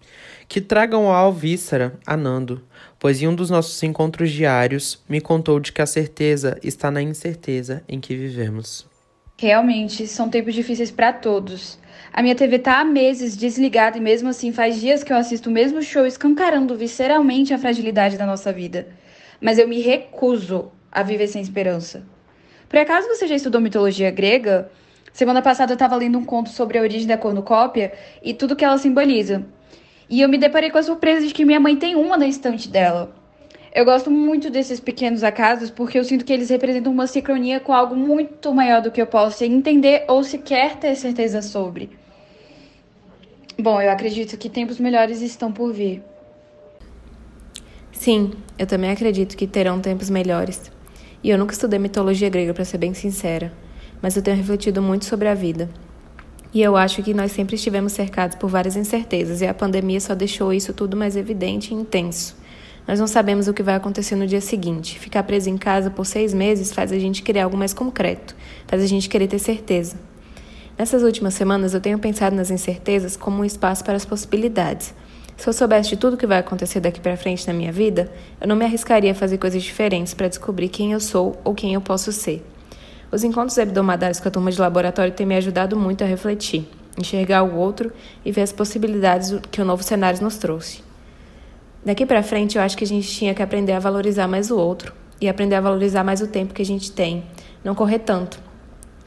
Que 0.47 0.61
tragam 0.61 1.11
a 1.11 1.17
Alvíssara 1.17 1.93
a 2.05 2.15
Nando, 2.15 2.63
pois 2.99 3.21
em 3.21 3.27
um 3.27 3.33
dos 3.33 3.49
nossos 3.49 3.81
encontros 3.81 4.29
diários 4.29 5.01
me 5.07 5.21
contou 5.21 5.59
de 5.59 5.71
que 5.71 5.81
a 5.81 5.85
certeza 5.85 6.59
está 6.61 6.91
na 6.91 7.01
incerteza 7.01 7.81
em 7.87 7.99
que 7.99 8.15
vivemos. 8.15 8.85
Realmente, 9.37 10.05
são 10.05 10.29
tempos 10.29 10.53
difíceis 10.53 10.91
para 10.91 11.13
todos. 11.13 11.79
A 12.11 12.21
minha 12.21 12.35
TV 12.35 12.59
tá 12.59 12.81
há 12.81 12.83
meses 12.83 13.37
desligada 13.37 13.97
e 13.97 14.01
mesmo 14.01 14.27
assim 14.27 14.51
faz 14.51 14.81
dias 14.81 15.01
que 15.01 15.13
eu 15.13 15.17
assisto 15.17 15.49
o 15.49 15.53
mesmo 15.53 15.81
show 15.81 16.05
escancarando 16.05 16.75
visceralmente 16.75 17.53
a 17.53 17.57
fragilidade 17.57 18.17
da 18.17 18.25
nossa 18.25 18.51
vida. 18.51 18.87
Mas 19.39 19.57
eu 19.57 19.65
me 19.65 19.79
recuso 19.79 20.69
a 20.91 21.03
viver 21.03 21.27
sem 21.27 21.41
esperança. 21.41 22.03
Por 22.67 22.79
acaso 22.79 23.07
você 23.07 23.27
já 23.27 23.35
estudou 23.35 23.61
mitologia 23.61 24.11
grega? 24.11 24.69
Semana 25.13 25.41
passada 25.41 25.71
eu 25.71 25.75
estava 25.75 25.95
lendo 25.95 26.17
um 26.17 26.25
conto 26.25 26.49
sobre 26.49 26.77
a 26.77 26.81
origem 26.81 27.07
da 27.07 27.17
cornucópia 27.17 27.93
e 28.21 28.33
tudo 28.33 28.55
que 28.55 28.65
ela 28.65 28.77
simboliza. 28.77 29.45
E 30.09 30.21
eu 30.21 30.27
me 30.29 30.37
deparei 30.37 30.71
com 30.71 30.77
a 30.77 30.83
surpresa 30.83 31.27
de 31.27 31.33
que 31.33 31.45
minha 31.45 31.59
mãe 31.59 31.75
tem 31.75 31.95
uma 31.95 32.17
na 32.17 32.27
estante 32.27 32.67
dela. 32.67 33.13
Eu 33.73 33.85
gosto 33.85 34.09
muito 34.09 34.49
desses 34.49 34.79
pequenos 34.79 35.23
acasos 35.23 35.69
porque 35.69 35.99
eu 35.99 36.03
sinto 36.03 36.25
que 36.25 36.33
eles 36.33 36.49
representam 36.49 36.91
uma 36.91 37.05
sincronia 37.05 37.59
com 37.59 37.71
algo 37.71 37.95
muito 37.95 38.51
maior 38.53 38.81
do 38.81 38.89
que 38.89 38.99
eu 38.99 39.05
posso 39.05 39.43
entender 39.43 40.05
ou 40.07 40.23
sequer 40.23 40.77
ter 40.77 40.95
certeza 40.95 41.41
sobre. 41.43 41.91
Bom, 43.59 43.79
eu 43.79 43.91
acredito 43.91 44.37
que 44.37 44.49
tempos 44.49 44.79
melhores 44.79 45.21
estão 45.21 45.51
por 45.51 45.71
vir. 45.71 46.01
Sim, 47.91 48.31
eu 48.57 48.65
também 48.65 48.89
acredito 48.89 49.37
que 49.37 49.45
terão 49.45 49.79
tempos 49.79 50.09
melhores. 50.09 50.71
E 51.21 51.29
eu 51.29 51.37
nunca 51.37 51.53
estudei 51.53 51.77
mitologia 51.77 52.29
grega, 52.29 52.53
para 52.53 52.63
ser 52.63 52.77
bem 52.77 52.93
sincera, 52.93 53.53
mas 54.01 54.15
eu 54.15 54.23
tenho 54.23 54.37
refletido 54.37 54.81
muito 54.81 55.05
sobre 55.05 55.27
a 55.27 55.33
vida. 55.33 55.69
E 56.51 56.61
eu 56.61 56.75
acho 56.75 57.03
que 57.03 57.13
nós 57.13 57.31
sempre 57.31 57.55
estivemos 57.55 57.93
cercados 57.93 58.35
por 58.35 58.49
várias 58.49 58.75
incertezas, 58.75 59.41
e 59.41 59.47
a 59.47 59.53
pandemia 59.53 59.99
só 59.99 60.15
deixou 60.15 60.51
isso 60.51 60.73
tudo 60.73 60.97
mais 60.97 61.15
evidente 61.15 61.73
e 61.73 61.77
intenso. 61.77 62.35
Nós 62.87 62.99
não 62.99 63.05
sabemos 63.05 63.47
o 63.47 63.53
que 63.53 63.61
vai 63.61 63.75
acontecer 63.75 64.15
no 64.15 64.25
dia 64.25 64.41
seguinte. 64.41 64.97
Ficar 64.97 65.21
preso 65.21 65.47
em 65.47 65.57
casa 65.57 65.91
por 65.91 66.07
seis 66.07 66.33
meses 66.33 66.73
faz 66.73 66.91
a 66.91 66.97
gente 66.97 67.21
querer 67.21 67.41
algo 67.41 67.55
mais 67.55 67.71
concreto, 67.71 68.35
faz 68.65 68.81
a 68.81 68.87
gente 68.87 69.07
querer 69.07 69.27
ter 69.27 69.37
certeza. 69.37 69.95
Nessas 70.75 71.03
últimas 71.03 71.35
semanas 71.35 71.75
eu 71.75 71.81
tenho 71.81 71.99
pensado 71.99 72.35
nas 72.35 72.49
incertezas 72.49 73.15
como 73.15 73.41
um 73.41 73.45
espaço 73.45 73.83
para 73.83 73.95
as 73.95 74.05
possibilidades. 74.05 74.91
Se 75.37 75.47
eu 75.47 75.53
soubesse 75.53 75.89
de 75.89 75.97
tudo 75.97 76.17
que 76.17 76.25
vai 76.25 76.39
acontecer 76.39 76.79
daqui 76.79 76.99
para 76.99 77.15
frente 77.15 77.45
na 77.47 77.53
minha 77.53 77.71
vida, 77.71 78.11
eu 78.41 78.47
não 78.47 78.55
me 78.55 78.65
arriscaria 78.65 79.11
a 79.11 79.15
fazer 79.15 79.37
coisas 79.37 79.61
diferentes 79.61 80.15
para 80.15 80.27
descobrir 80.27 80.69
quem 80.69 80.93
eu 80.93 80.99
sou 80.99 81.39
ou 81.43 81.53
quem 81.53 81.75
eu 81.75 81.81
posso 81.81 82.11
ser. 82.11 82.43
Os 83.11 83.23
encontros 83.23 83.57
hebdomadários 83.57 84.19
com 84.19 84.27
a 84.27 84.31
turma 84.31 84.51
de 84.51 84.61
laboratório 84.61 85.13
têm 85.13 85.25
me 85.25 85.35
ajudado 85.35 85.75
muito 85.75 86.03
a 86.03 86.07
refletir, 86.07 86.69
enxergar 86.97 87.43
o 87.43 87.55
outro 87.55 87.91
e 88.23 88.31
ver 88.31 88.41
as 88.41 88.51
possibilidades 88.51 89.33
que 89.51 89.61
o 89.61 89.65
novo 89.65 89.81
cenário 89.81 90.21
nos 90.21 90.37
trouxe. 90.37 90.83
Daqui 91.83 92.05
para 92.05 92.21
frente, 92.21 92.57
eu 92.57 92.61
acho 92.61 92.77
que 92.77 92.83
a 92.83 92.87
gente 92.87 93.07
tinha 93.07 93.33
que 93.33 93.41
aprender 93.41 93.73
a 93.73 93.79
valorizar 93.79 94.27
mais 94.27 94.51
o 94.51 94.57
outro 94.57 94.93
e 95.19 95.27
aprender 95.27 95.55
a 95.55 95.61
valorizar 95.61 96.03
mais 96.03 96.21
o 96.21 96.27
tempo 96.27 96.53
que 96.53 96.61
a 96.61 96.65
gente 96.65 96.91
tem, 96.91 97.23
não 97.63 97.73
correr 97.73 97.99
tanto. 97.99 98.39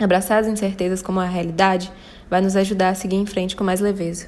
Abraçar 0.01 0.41
as 0.41 0.49
incertezas 0.49 1.01
como 1.01 1.21
a 1.21 1.25
realidade 1.25 1.93
vai 2.29 2.41
nos 2.41 2.57
ajudar 2.57 2.89
a 2.89 2.95
seguir 2.95 3.17
em 3.17 3.27
frente 3.27 3.55
com 3.55 3.63
mais 3.63 3.81
leveza. 3.81 4.27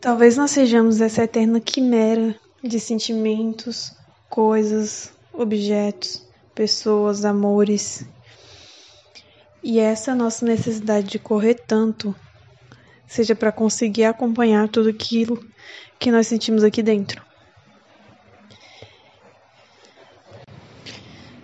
Talvez 0.00 0.36
nós 0.36 0.50
sejamos 0.50 1.00
essa 1.00 1.22
eterna 1.22 1.60
quimera 1.60 2.34
de 2.64 2.80
sentimentos, 2.80 3.92
coisas, 4.28 5.12
objetos, 5.32 6.26
pessoas, 6.54 7.24
amores. 7.24 8.04
E 9.62 9.78
essa 9.78 10.14
nossa 10.14 10.44
necessidade 10.44 11.06
de 11.06 11.18
correr 11.20 11.54
tanto 11.54 12.14
seja 13.06 13.34
para 13.34 13.52
conseguir 13.52 14.04
acompanhar 14.04 14.68
tudo 14.68 14.88
aquilo 14.88 15.44
que 15.98 16.10
nós 16.10 16.26
sentimos 16.26 16.64
aqui 16.64 16.82
dentro. 16.82 17.22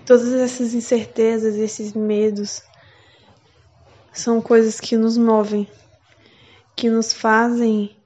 Todas 0.05 0.33
essas 0.33 0.75
incertezas, 0.75 1.55
esses 1.57 1.93
medos, 1.93 2.63
são 4.13 4.41
coisas 4.41 4.81
que 4.81 4.97
nos 4.97 5.17
movem, 5.17 5.69
que 6.75 6.91
nos 6.91 7.13
fazem 7.13 7.97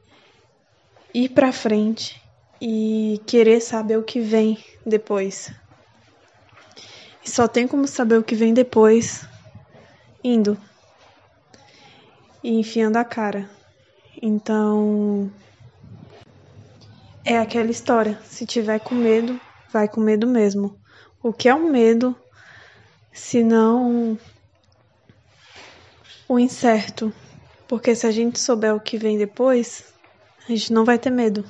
ir 1.14 1.31
para 1.31 1.52
frente 1.52 2.21
e 2.61 3.21
querer 3.26 3.61
saber 3.61 3.97
o 3.97 4.02
que 4.02 4.21
vem 4.21 4.62
depois. 4.85 5.52
E 7.25 7.31
só 7.31 7.49
tem 7.49 7.66
como 7.66 7.87
saber 7.87 8.19
o 8.19 8.25
que 8.25 8.35
vem 8.35 8.52
depois 8.52 9.26
indo 10.22 10.56
e 12.42 12.50
enfiando 12.58 12.96
a 12.96 13.04
cara. 13.04 13.48
Então 14.20 15.30
é 17.24 17.38
aquela 17.38 17.70
história, 17.70 18.18
se 18.24 18.44
tiver 18.44 18.80
com 18.80 18.94
medo, 18.94 19.40
vai 19.72 19.88
com 19.88 20.00
medo 20.00 20.26
mesmo. 20.26 20.76
O 21.22 21.32
que 21.32 21.48
é 21.48 21.54
um 21.54 21.70
medo 21.70 22.16
se 23.12 23.42
não 23.42 24.18
o 26.28 26.38
incerto? 26.38 27.12
Porque 27.68 27.94
se 27.94 28.06
a 28.06 28.10
gente 28.10 28.38
souber 28.38 28.74
o 28.74 28.80
que 28.80 28.98
vem 28.98 29.16
depois, 29.16 29.94
a 30.44 30.48
gente 30.48 30.72
não 30.72 30.84
vai 30.84 30.98
ter 30.98 31.10
medo. 31.10 31.44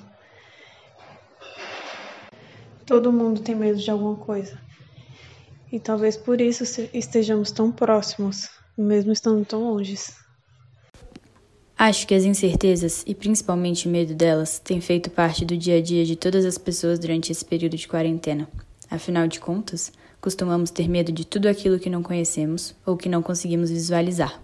Todo 2.86 3.12
mundo 3.12 3.40
tem 3.40 3.54
medo 3.54 3.78
de 3.78 3.90
alguma 3.90 4.16
coisa. 4.16 4.60
E 5.72 5.80
talvez 5.80 6.16
por 6.16 6.40
isso 6.40 6.64
estejamos 6.92 7.50
tão 7.50 7.72
próximos, 7.72 8.50
mesmo 8.76 9.12
estando 9.12 9.44
tão 9.44 9.62
longe. 9.62 9.96
Acho 11.76 12.06
que 12.06 12.14
as 12.14 12.24
incertezas, 12.24 13.02
e 13.06 13.14
principalmente 13.14 13.88
o 13.88 13.90
medo 13.90 14.14
delas, 14.14 14.58
têm 14.58 14.80
feito 14.80 15.10
parte 15.10 15.44
do 15.44 15.56
dia 15.56 15.78
a 15.78 15.82
dia 15.82 16.04
de 16.04 16.14
todas 16.14 16.44
as 16.44 16.56
pessoas 16.56 16.98
durante 16.98 17.32
esse 17.32 17.44
período 17.44 17.76
de 17.76 17.88
quarentena. 17.88 18.48
Afinal 18.88 19.26
de 19.26 19.40
contas, 19.40 19.92
costumamos 20.20 20.70
ter 20.70 20.88
medo 20.88 21.10
de 21.10 21.26
tudo 21.26 21.48
aquilo 21.48 21.80
que 21.80 21.90
não 21.90 22.02
conhecemos 22.02 22.74
ou 22.86 22.96
que 22.96 23.08
não 23.08 23.20
conseguimos 23.20 23.70
visualizar. 23.70 24.40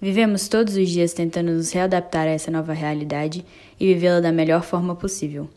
Vivemos 0.00 0.48
todos 0.48 0.76
os 0.76 0.88
dias 0.88 1.12
tentando 1.12 1.52
nos 1.52 1.72
readaptar 1.72 2.26
a 2.26 2.30
essa 2.30 2.50
nova 2.50 2.72
realidade 2.72 3.44
e 3.78 3.86
vivê-la 3.92 4.20
da 4.20 4.32
melhor 4.32 4.62
forma 4.62 4.94
possível. 4.94 5.50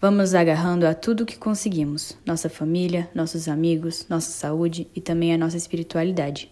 Vamos 0.00 0.34
agarrando 0.34 0.86
a 0.86 0.94
tudo 0.94 1.22
o 1.22 1.26
que 1.26 1.38
conseguimos: 1.38 2.16
nossa 2.24 2.48
família, 2.48 3.10
nossos 3.14 3.48
amigos, 3.48 4.06
nossa 4.08 4.30
saúde 4.30 4.86
e 4.94 5.00
também 5.00 5.34
a 5.34 5.38
nossa 5.38 5.56
espiritualidade. 5.56 6.50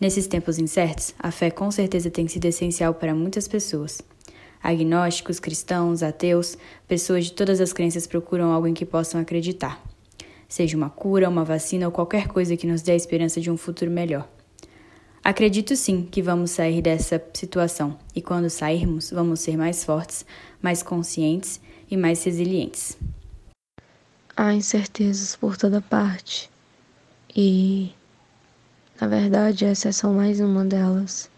Nesses 0.00 0.28
tempos 0.28 0.58
incertos, 0.58 1.12
a 1.18 1.30
fé 1.30 1.50
com 1.50 1.70
certeza 1.70 2.10
tem 2.10 2.28
sido 2.28 2.44
essencial 2.44 2.94
para 2.94 3.14
muitas 3.14 3.48
pessoas. 3.48 4.00
Agnósticos, 4.62 5.40
cristãos, 5.40 6.02
ateus, 6.02 6.56
pessoas 6.86 7.26
de 7.26 7.32
todas 7.32 7.60
as 7.60 7.72
crenças 7.72 8.06
procuram 8.06 8.52
algo 8.52 8.66
em 8.66 8.74
que 8.74 8.86
possam 8.86 9.20
acreditar. 9.20 9.82
Seja 10.48 10.76
uma 10.76 10.88
cura, 10.88 11.28
uma 11.28 11.44
vacina 11.44 11.86
ou 11.86 11.92
qualquer 11.92 12.28
coisa 12.28 12.56
que 12.56 12.66
nos 12.66 12.80
dê 12.80 12.92
a 12.92 12.96
esperança 12.96 13.40
de 13.40 13.50
um 13.50 13.56
futuro 13.56 13.90
melhor. 13.90 14.28
Acredito 15.22 15.76
sim 15.76 16.08
que 16.10 16.22
vamos 16.22 16.52
sair 16.52 16.80
dessa 16.80 17.22
situação 17.34 17.98
e 18.14 18.22
quando 18.22 18.48
sairmos, 18.48 19.10
vamos 19.10 19.40
ser 19.40 19.56
mais 19.56 19.84
fortes, 19.84 20.24
mais 20.62 20.82
conscientes 20.82 21.60
e 21.90 21.96
mais 21.96 22.22
resilientes. 22.24 22.96
Há 24.36 24.54
incertezas 24.54 25.34
por 25.34 25.56
toda 25.56 25.82
parte 25.82 26.48
e, 27.36 27.92
na 29.00 29.06
verdade, 29.06 29.64
essa 29.64 29.88
é 29.88 29.92
só 29.92 30.10
mais 30.10 30.40
uma 30.40 30.64
delas. 30.64 31.30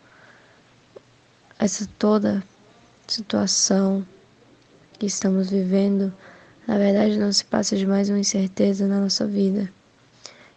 Essa 1.58 1.88
toda 1.98 2.42
situação 3.06 4.06
que 4.98 5.06
estamos 5.06 5.50
vivendo, 5.50 6.12
na 6.66 6.78
verdade, 6.78 7.18
não 7.18 7.32
se 7.32 7.44
passa 7.44 7.76
de 7.76 7.86
mais 7.86 8.08
uma 8.08 8.18
incerteza 8.18 8.86
na 8.86 9.00
nossa 9.00 9.26
vida 9.26 9.70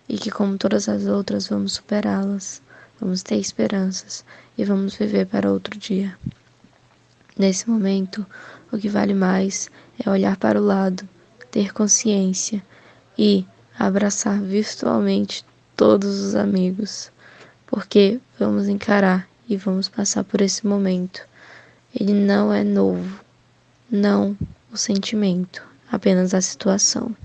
e 0.08 0.18
que, 0.18 0.32
como 0.32 0.58
todas 0.58 0.88
as 0.88 1.06
outras, 1.06 1.48
vamos 1.48 1.74
superá-las 1.74 2.62
vamos 3.04 3.22
ter 3.22 3.36
esperanças 3.36 4.24
e 4.58 4.64
vamos 4.64 4.96
viver 4.96 5.26
para 5.26 5.52
outro 5.52 5.78
dia. 5.78 6.18
Nesse 7.38 7.70
momento, 7.70 8.26
o 8.72 8.78
que 8.78 8.88
vale 8.88 9.14
mais 9.14 9.70
é 10.04 10.10
olhar 10.10 10.38
para 10.38 10.60
o 10.60 10.64
lado, 10.64 11.08
ter 11.52 11.74
consciência 11.74 12.64
e 13.18 13.46
abraçar 13.78 14.42
virtualmente 14.42 15.44
todos 15.76 16.20
os 16.20 16.36
amigos, 16.36 17.12
porque 17.68 18.20
vamos 18.40 18.68
encarar 18.68 19.28
e 19.48 19.58
vamos 19.58 19.90
passar 19.90 20.24
por 20.24 20.42
esse 20.42 20.66
momento. 20.66 21.22
Ele 21.94 22.14
não 22.14 22.54
é 22.54 22.64
novo, 22.64 23.20
não 23.90 24.38
o 24.72 24.78
sentimento, 24.78 25.64
apenas 25.92 26.34
a 26.34 26.42
situação. 26.42 27.16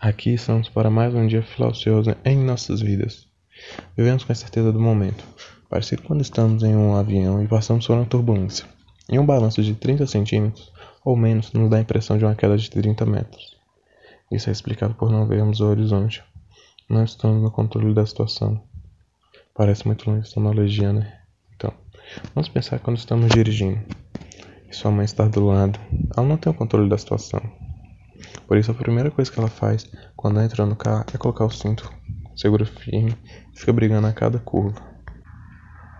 Aqui 0.00 0.34
estamos 0.34 0.68
para 0.68 0.90
mais 0.90 1.14
um 1.14 1.26
dia 1.26 1.42
filaucioso 1.42 2.16
em 2.24 2.38
nossas 2.38 2.80
vidas. 2.80 3.26
Vivemos 3.96 4.24
com 4.24 4.32
a 4.32 4.34
certeza 4.34 4.72
do 4.72 4.80
momento, 4.80 5.22
parecido 5.68 6.02
quando 6.02 6.22
estamos 6.22 6.62
em 6.62 6.74
um 6.74 6.96
avião 6.96 7.42
e 7.42 7.46
passamos 7.46 7.86
por 7.86 7.96
uma 7.96 8.06
turbulência. 8.06 8.64
Em 9.08 9.18
um 9.18 9.26
balanço 9.26 9.62
de 9.62 9.74
30 9.74 10.06
centímetros 10.06 10.72
ou 11.04 11.16
menos 11.16 11.52
nos 11.52 11.68
dá 11.68 11.76
a 11.76 11.80
impressão 11.80 12.16
de 12.16 12.24
uma 12.24 12.34
queda 12.34 12.56
de 12.56 12.70
30 12.70 13.04
metros. 13.06 13.56
Isso 14.30 14.48
é 14.48 14.52
explicado 14.52 14.94
por 14.94 15.10
não 15.10 15.26
vermos 15.26 15.60
o 15.60 15.66
horizonte. 15.66 16.22
Não 16.90 17.04
estamos 17.04 17.40
no 17.40 17.52
controle 17.52 17.94
da 17.94 18.04
situação. 18.04 18.60
Parece 19.54 19.86
muito 19.86 20.10
longe 20.10 20.26
essa 20.26 20.40
analogia, 20.40 20.92
né? 20.92 21.20
Então, 21.54 21.72
vamos 22.34 22.48
pensar 22.48 22.80
quando 22.80 22.96
estamos 22.96 23.28
dirigindo 23.28 23.80
e 24.68 24.74
sua 24.74 24.90
mãe 24.90 25.04
está 25.04 25.28
do 25.28 25.46
lado. 25.46 25.78
Ela 26.16 26.26
não 26.26 26.36
tem 26.36 26.50
o 26.50 26.56
controle 26.56 26.88
da 26.88 26.98
situação. 26.98 27.40
Por 28.44 28.58
isso, 28.58 28.72
a 28.72 28.74
primeira 28.74 29.08
coisa 29.08 29.30
que 29.30 29.38
ela 29.38 29.48
faz 29.48 29.88
quando 30.16 30.40
entra 30.40 30.66
no 30.66 30.74
carro 30.74 31.04
é 31.14 31.16
colocar 31.16 31.44
o 31.44 31.50
cinto 31.50 31.88
segura 32.34 32.66
firme 32.66 33.16
e 33.54 33.56
fica 33.56 33.72
brigando 33.72 34.08
a 34.08 34.12
cada 34.12 34.40
curva. 34.40 34.82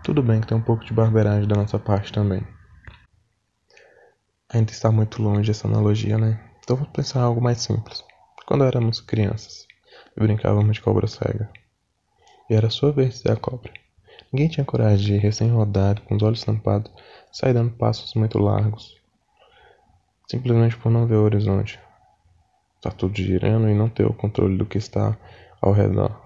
Tudo 0.02 0.24
bem 0.24 0.40
que 0.40 0.48
tem 0.48 0.58
um 0.58 0.62
pouco 0.62 0.84
de 0.84 0.92
barbeiragem 0.92 1.46
da 1.46 1.54
nossa 1.54 1.78
parte 1.78 2.12
também. 2.12 2.44
Ainda 4.52 4.72
está 4.72 4.90
muito 4.90 5.22
longe 5.22 5.52
essa 5.52 5.68
analogia, 5.68 6.18
né? 6.18 6.50
Então 6.58 6.74
vamos 6.74 6.90
pensar 6.92 7.22
algo 7.22 7.40
mais 7.40 7.62
simples. 7.62 8.02
Quando 8.44 8.64
éramos 8.64 9.00
crianças 9.00 9.69
e 10.16 10.20
brincávamos 10.20 10.76
de 10.76 10.82
cobra 10.82 11.06
cega. 11.06 11.50
E 12.48 12.54
era 12.54 12.70
sua 12.70 12.92
vez 12.92 13.14
de 13.14 13.18
ser 13.20 13.32
a 13.32 13.36
cobra. 13.36 13.72
Ninguém 14.32 14.48
tinha 14.48 14.64
coragem 14.64 15.06
de, 15.06 15.18
recém-rodado, 15.18 16.02
com 16.02 16.14
os 16.14 16.22
olhos 16.22 16.44
tampados, 16.44 16.92
sair 17.32 17.52
dando 17.52 17.72
passos 17.72 18.14
muito 18.14 18.38
largos. 18.38 18.96
Simplesmente 20.28 20.76
por 20.76 20.90
não 20.90 21.06
ver 21.06 21.16
o 21.16 21.24
horizonte. 21.24 21.80
Está 22.76 22.90
tudo 22.90 23.16
girando 23.16 23.68
e 23.68 23.74
não 23.74 23.88
ter 23.88 24.06
o 24.06 24.14
controle 24.14 24.56
do 24.56 24.64
que 24.64 24.78
está 24.78 25.16
ao 25.60 25.72
redor. 25.72 26.22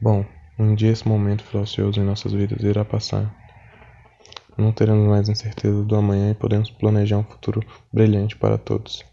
Bom, 0.00 0.24
um 0.58 0.74
dia 0.74 0.90
esse 0.90 1.06
momento 1.06 1.44
filaucioso 1.44 2.00
em 2.00 2.04
nossas 2.04 2.32
vidas 2.32 2.62
irá 2.62 2.84
passar. 2.84 3.34
Não 4.56 4.72
teremos 4.72 5.08
mais 5.08 5.28
incerteza 5.28 5.82
do 5.82 5.96
amanhã 5.96 6.30
e 6.30 6.34
podemos 6.34 6.70
planejar 6.70 7.18
um 7.18 7.24
futuro 7.24 7.64
brilhante 7.92 8.36
para 8.36 8.58
todos. 8.58 9.04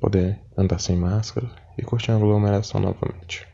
Poder 0.00 0.38
andar 0.56 0.78
sem 0.78 0.96
máscara 0.96 1.50
e 1.78 1.82
curtir 1.82 2.10
a 2.10 2.16
aglomeração 2.16 2.80
novamente. 2.80 3.46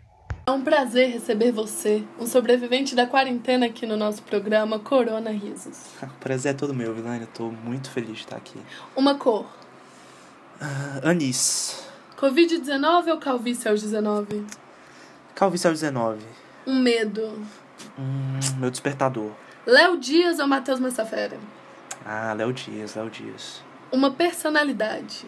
É 0.45 0.51
um 0.51 0.63
prazer 0.63 1.13
receber 1.13 1.53
você, 1.53 2.03
um 2.19 2.27
sobrevivente 2.27 2.97
da 2.97 3.07
quarentena 3.07 3.67
aqui 3.67 3.87
no 3.87 3.97
nosso 3.97 4.23
programa 4.25 4.79
Corona 4.79 5.31
Risos. 5.31 5.93
O 6.03 6.19
prazer 6.19 6.53
é 6.53 6.57
todo 6.57 6.75
meu, 6.75 6.93
Vilânia. 6.93 7.25
Estou 7.25 7.53
muito 7.53 7.91
feliz 7.91 8.17
de 8.17 8.21
estar 8.25 8.37
aqui. 8.37 8.61
Uma 8.97 9.15
cor. 9.15 9.47
Uh, 10.61 11.09
anis. 11.09 11.87
Covid-19 12.19 13.09
ou 13.09 13.19
calvície 13.19 13.69
aos 13.69 13.83
19? 13.83 14.45
Calvície 15.35 15.69
aos 15.69 15.81
19. 15.81 16.25
Um 16.67 16.81
medo. 16.81 17.41
Hum, 17.99 18.39
meu 18.59 18.71
despertador. 18.71 19.31
Léo 19.65 19.97
Dias 19.97 20.41
ou 20.41 20.49
Matheus 20.49 20.81
Massafera? 20.81 21.39
Ah, 22.05 22.33
Léo 22.33 22.53
Dias, 22.53 22.97
Léo 22.97 23.09
Dias. 23.11 23.63
Uma 23.93 24.11
personalidade. 24.11 25.25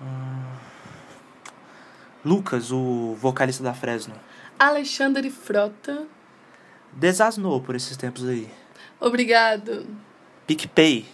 Hum, 0.00 0.42
Lucas, 2.24 2.70
o 2.70 3.14
vocalista 3.14 3.62
da 3.62 3.74
Fresno. 3.74 4.14
Alexandre 4.58 5.30
Frota. 5.30 6.06
Desasnou 6.92 7.60
por 7.60 7.74
esses 7.74 7.96
tempos 7.96 8.28
aí. 8.28 8.48
Obrigado. 9.00 9.86
PicPay. 10.46 11.06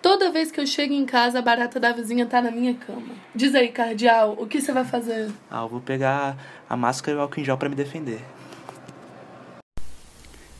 Toda 0.00 0.30
vez 0.30 0.52
que 0.52 0.60
eu 0.60 0.66
chego 0.66 0.94
em 0.94 1.04
casa, 1.04 1.40
a 1.40 1.42
barata 1.42 1.80
da 1.80 1.92
vizinha 1.92 2.26
tá 2.26 2.40
na 2.40 2.50
minha 2.50 2.74
cama. 2.74 3.14
Diz 3.34 3.54
aí, 3.54 3.68
cardeal, 3.68 4.36
o 4.38 4.46
que 4.46 4.60
você 4.60 4.72
vai 4.72 4.84
fazer? 4.84 5.30
Ah, 5.50 5.62
eu 5.62 5.68
vou 5.68 5.80
pegar 5.80 6.36
a 6.68 6.76
máscara 6.76 7.16
e 7.16 7.18
o 7.18 7.22
álcool 7.22 7.40
em 7.40 7.44
gel 7.44 7.58
pra 7.58 7.68
me 7.68 7.74
defender. 7.74 8.24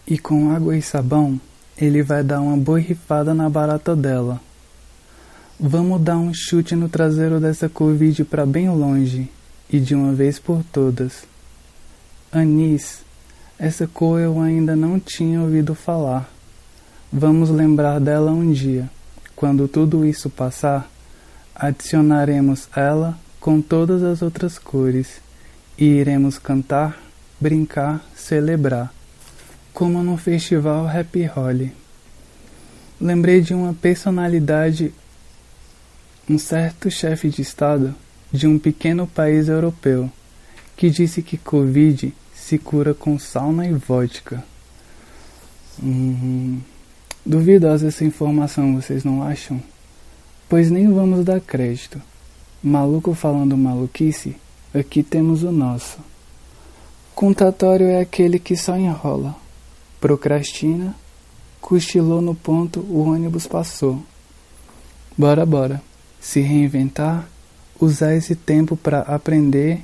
E 0.06 0.18
com 0.18 0.54
água 0.54 0.76
e 0.76 0.82
sabão, 0.82 1.40
ele 1.76 2.02
vai 2.02 2.22
dar 2.22 2.40
uma 2.40 2.56
borrifada 2.56 3.34
na 3.34 3.48
barata 3.48 3.94
dela. 3.94 4.40
Vamos 5.58 6.02
dar 6.02 6.18
um 6.18 6.34
chute 6.34 6.74
no 6.76 6.86
traseiro 6.86 7.40
dessa 7.40 7.66
Covid 7.66 8.24
para 8.24 8.44
bem 8.44 8.68
longe 8.68 9.30
e 9.70 9.80
de 9.80 9.94
uma 9.94 10.12
vez 10.12 10.38
por 10.38 10.62
todas. 10.70 11.24
Anis, 12.30 13.00
essa 13.58 13.86
cor 13.86 14.20
eu 14.20 14.38
ainda 14.38 14.76
não 14.76 15.00
tinha 15.00 15.40
ouvido 15.40 15.74
falar. 15.74 16.30
Vamos 17.10 17.48
lembrar 17.48 17.98
dela 17.98 18.32
um 18.32 18.52
dia. 18.52 18.90
Quando 19.34 19.66
tudo 19.66 20.04
isso 20.04 20.28
passar, 20.28 20.90
adicionaremos 21.54 22.68
ela 22.76 23.18
com 23.40 23.62
todas 23.62 24.02
as 24.02 24.20
outras 24.20 24.58
cores 24.58 25.22
e 25.78 25.84
iremos 25.86 26.38
cantar, 26.38 27.00
brincar, 27.40 28.04
celebrar, 28.14 28.92
como 29.72 30.02
no 30.02 30.18
festival 30.18 30.86
Happy 30.86 31.24
Holly. 31.24 31.72
Lembrei 33.00 33.40
de 33.40 33.54
uma 33.54 33.72
personalidade, 33.72 34.92
um 36.28 36.38
certo 36.38 36.90
chefe 36.90 37.28
de 37.28 37.42
estado 37.42 37.94
de 38.32 38.46
um 38.46 38.58
pequeno 38.58 39.06
país 39.06 39.48
europeu, 39.48 40.10
que 40.76 40.90
disse 40.90 41.22
que 41.22 41.38
Covid 41.38 42.12
se 42.34 42.58
cura 42.58 42.92
com 42.92 43.18
sauna 43.18 43.66
e 43.66 43.72
vodka. 43.72 44.44
Hum, 45.82 46.60
duvidosa 47.24 47.88
essa 47.88 48.04
informação, 48.04 48.74
vocês 48.74 49.04
não 49.04 49.22
acham? 49.22 49.62
Pois 50.48 50.70
nem 50.70 50.92
vamos 50.92 51.24
dar 51.24 51.40
crédito. 51.40 52.00
Maluco 52.62 53.14
falando 53.14 53.56
maluquice, 53.56 54.36
aqui 54.74 55.02
temos 55.02 55.42
o 55.42 55.52
nosso. 55.52 55.98
Contatório 57.14 57.86
é 57.86 58.00
aquele 58.00 58.38
que 58.38 58.56
só 58.56 58.76
enrola, 58.76 59.34
procrastina, 60.00 60.94
cochilou 61.60 62.20
no 62.20 62.34
ponto, 62.34 62.80
o 62.80 63.00
ônibus 63.08 63.46
passou. 63.46 64.02
Bora, 65.16 65.46
bora. 65.46 65.85
Se 66.26 66.40
reinventar, 66.40 67.28
usar 67.80 68.16
esse 68.16 68.34
tempo 68.34 68.76
para 68.76 68.98
aprender, 69.02 69.80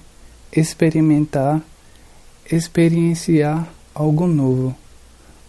experimentar, 0.53 1.63
experienciar 2.51 3.73
algo 3.95 4.27
novo. 4.27 4.77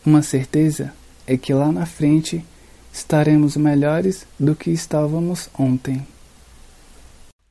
Uma 0.06 0.22
certeza 0.22 0.94
é 1.26 1.36
que 1.36 1.52
lá 1.52 1.72
na 1.72 1.88
frente 1.88 2.46
estaremos 2.94 3.58
melhores 3.58 4.28
do 4.40 4.56
que 4.56 4.70
estávamos 4.70 5.50
ontem. 5.58 6.06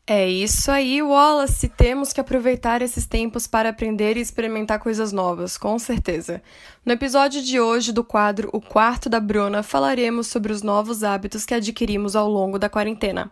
É 0.04 0.28
isso 0.28 0.68
aí, 0.68 1.00
Wallace. 1.00 1.68
Temos 1.68 2.12
que 2.12 2.20
aproveitar 2.20 2.82
esses 2.82 3.06
tempos 3.06 3.46
para 3.46 3.68
aprender 3.68 4.16
e 4.16 4.20
experimentar 4.20 4.80
coisas 4.80 5.12
novas, 5.12 5.56
com 5.56 5.78
certeza. 5.78 6.42
No 6.84 6.92
episódio 6.92 7.40
de 7.40 7.60
hoje 7.60 7.92
do 7.92 8.02
quadro 8.02 8.50
O 8.52 8.60
Quarto 8.60 9.08
da 9.08 9.20
Bruna, 9.20 9.62
falaremos 9.62 10.26
sobre 10.26 10.52
os 10.52 10.60
novos 10.60 11.04
hábitos 11.04 11.46
que 11.46 11.54
adquirimos 11.54 12.16
ao 12.16 12.28
longo 12.28 12.58
da 12.58 12.68
quarentena. 12.68 13.30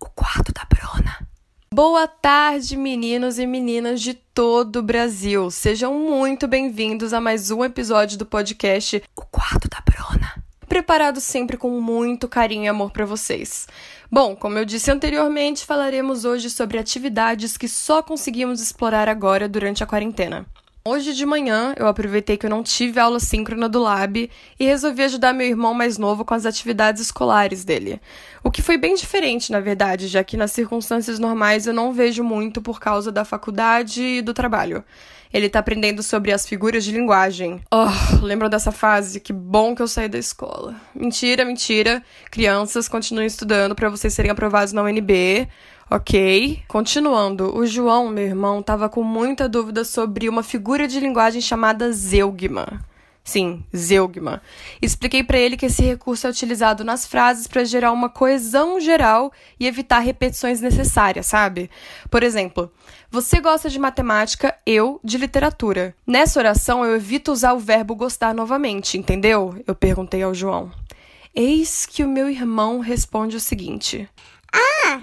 O 0.00 0.06
quarto 0.06 0.52
da 0.52 0.64
Bruna. 0.64 1.24
Boa 1.72 2.08
tarde, 2.08 2.76
meninos 2.76 3.38
e 3.38 3.46
meninas 3.46 4.00
de 4.00 4.12
todo 4.12 4.80
o 4.80 4.82
Brasil. 4.82 5.52
Sejam 5.52 5.94
muito 5.94 6.48
bem-vindos 6.48 7.12
a 7.12 7.20
mais 7.20 7.52
um 7.52 7.64
episódio 7.64 8.18
do 8.18 8.26
podcast 8.26 9.00
O 9.14 9.22
Quarto 9.22 9.68
da 9.68 9.80
Bruna 9.80 10.45
preparado 10.68 11.20
sempre 11.20 11.56
com 11.56 11.80
muito 11.80 12.28
carinho 12.28 12.64
e 12.64 12.68
amor 12.68 12.90
para 12.90 13.04
vocês. 13.04 13.66
Bom, 14.10 14.36
como 14.36 14.58
eu 14.58 14.64
disse 14.64 14.90
anteriormente, 14.90 15.64
falaremos 15.64 16.24
hoje 16.24 16.50
sobre 16.50 16.78
atividades 16.78 17.56
que 17.56 17.68
só 17.68 18.02
conseguimos 18.02 18.60
explorar 18.60 19.08
agora 19.08 19.48
durante 19.48 19.82
a 19.82 19.86
quarentena. 19.86 20.46
Hoje 20.88 21.14
de 21.14 21.26
manhã, 21.26 21.74
eu 21.76 21.88
aproveitei 21.88 22.36
que 22.36 22.46
eu 22.46 22.50
não 22.50 22.62
tive 22.62 23.00
aula 23.00 23.18
síncrona 23.18 23.68
do 23.68 23.80
Lab 23.80 24.30
e 24.56 24.64
resolvi 24.64 25.02
ajudar 25.02 25.32
meu 25.32 25.44
irmão 25.44 25.74
mais 25.74 25.98
novo 25.98 26.24
com 26.24 26.32
as 26.32 26.46
atividades 26.46 27.02
escolares 27.02 27.64
dele. 27.64 28.00
O 28.44 28.52
que 28.52 28.62
foi 28.62 28.78
bem 28.78 28.94
diferente, 28.94 29.50
na 29.50 29.58
verdade, 29.58 30.06
já 30.06 30.22
que 30.22 30.36
nas 30.36 30.52
circunstâncias 30.52 31.18
normais 31.18 31.66
eu 31.66 31.74
não 31.74 31.92
vejo 31.92 32.22
muito 32.22 32.62
por 32.62 32.78
causa 32.78 33.10
da 33.10 33.24
faculdade 33.24 34.00
e 34.00 34.22
do 34.22 34.32
trabalho. 34.32 34.84
Ele 35.36 35.50
tá 35.50 35.58
aprendendo 35.58 36.02
sobre 36.02 36.32
as 36.32 36.46
figuras 36.46 36.82
de 36.82 36.92
linguagem. 36.92 37.60
Oh, 37.70 38.24
lembram 38.24 38.48
dessa 38.48 38.72
fase? 38.72 39.20
Que 39.20 39.34
bom 39.34 39.74
que 39.74 39.82
eu 39.82 39.86
saí 39.86 40.08
da 40.08 40.16
escola. 40.16 40.74
Mentira, 40.94 41.44
mentira. 41.44 42.02
Crianças, 42.30 42.88
continuem 42.88 43.26
estudando 43.26 43.74
para 43.74 43.90
vocês 43.90 44.14
serem 44.14 44.30
aprovados 44.30 44.72
na 44.72 44.82
UNB. 44.82 45.46
Ok. 45.90 46.62
Continuando, 46.66 47.54
o 47.54 47.66
João, 47.66 48.08
meu 48.08 48.24
irmão, 48.24 48.62
tava 48.62 48.88
com 48.88 49.02
muita 49.02 49.46
dúvida 49.46 49.84
sobre 49.84 50.26
uma 50.26 50.42
figura 50.42 50.88
de 50.88 50.98
linguagem 50.98 51.42
chamada 51.42 51.92
zeugma. 51.92 52.80
Sim, 53.26 53.64
zeugma. 53.76 54.40
Expliquei 54.80 55.24
para 55.24 55.36
ele 55.36 55.56
que 55.56 55.66
esse 55.66 55.82
recurso 55.82 56.28
é 56.28 56.30
utilizado 56.30 56.84
nas 56.84 57.04
frases 57.04 57.48
para 57.48 57.64
gerar 57.64 57.90
uma 57.90 58.08
coesão 58.08 58.78
geral 58.78 59.32
e 59.58 59.66
evitar 59.66 59.98
repetições 59.98 60.60
necessárias, 60.60 61.26
sabe? 61.26 61.68
Por 62.08 62.22
exemplo, 62.22 62.72
você 63.10 63.40
gosta 63.40 63.68
de 63.68 63.80
matemática, 63.80 64.56
eu 64.64 65.00
de 65.02 65.18
literatura. 65.18 65.92
Nessa 66.06 66.38
oração 66.38 66.84
eu 66.84 66.94
evito 66.94 67.32
usar 67.32 67.52
o 67.52 67.58
verbo 67.58 67.96
gostar 67.96 68.32
novamente, 68.32 68.96
entendeu? 68.96 69.60
Eu 69.66 69.74
perguntei 69.74 70.22
ao 70.22 70.32
João. 70.32 70.70
Eis 71.34 71.84
que 71.84 72.04
o 72.04 72.08
meu 72.08 72.30
irmão 72.30 72.78
responde 72.78 73.34
o 73.34 73.40
seguinte: 73.40 74.08
Ah, 74.54 75.00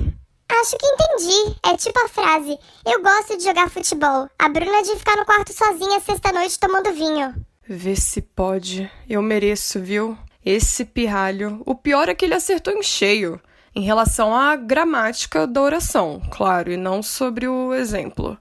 acho 0.61 0.77
que 0.77 0.85
entendi. 0.85 1.57
É 1.61 1.75
tipo 1.75 1.99
a 1.99 2.07
frase: 2.07 2.57
Eu 2.85 3.03
gosto 3.03 3.37
de 3.37 3.43
jogar 3.43 3.69
futebol. 3.69 4.29
A 4.39 4.47
Bruna 4.47 4.81
de 4.81 4.95
ficar 4.95 5.17
no 5.17 5.25
quarto 5.25 5.51
sozinha 5.51 5.99
sexta-noite 5.99 6.57
tomando 6.57 6.93
vinho. 6.93 7.35
Vê 7.67 7.95
se 7.95 8.21
pode. 8.21 8.91
Eu 9.09 9.21
mereço, 9.21 9.79
viu? 9.79 10.17
Esse 10.45 10.83
pirralho. 10.83 11.61
O 11.65 11.73
pior 11.73 12.09
é 12.09 12.15
que 12.15 12.25
ele 12.25 12.33
acertou 12.33 12.73
em 12.73 12.83
cheio. 12.83 13.39
Em 13.75 13.81
relação 13.81 14.35
à 14.35 14.55
gramática 14.55 15.47
da 15.47 15.61
oração, 15.61 16.21
claro, 16.29 16.71
e 16.71 16.77
não 16.77 17.01
sobre 17.01 17.47
o 17.47 17.73
exemplo. 17.73 18.37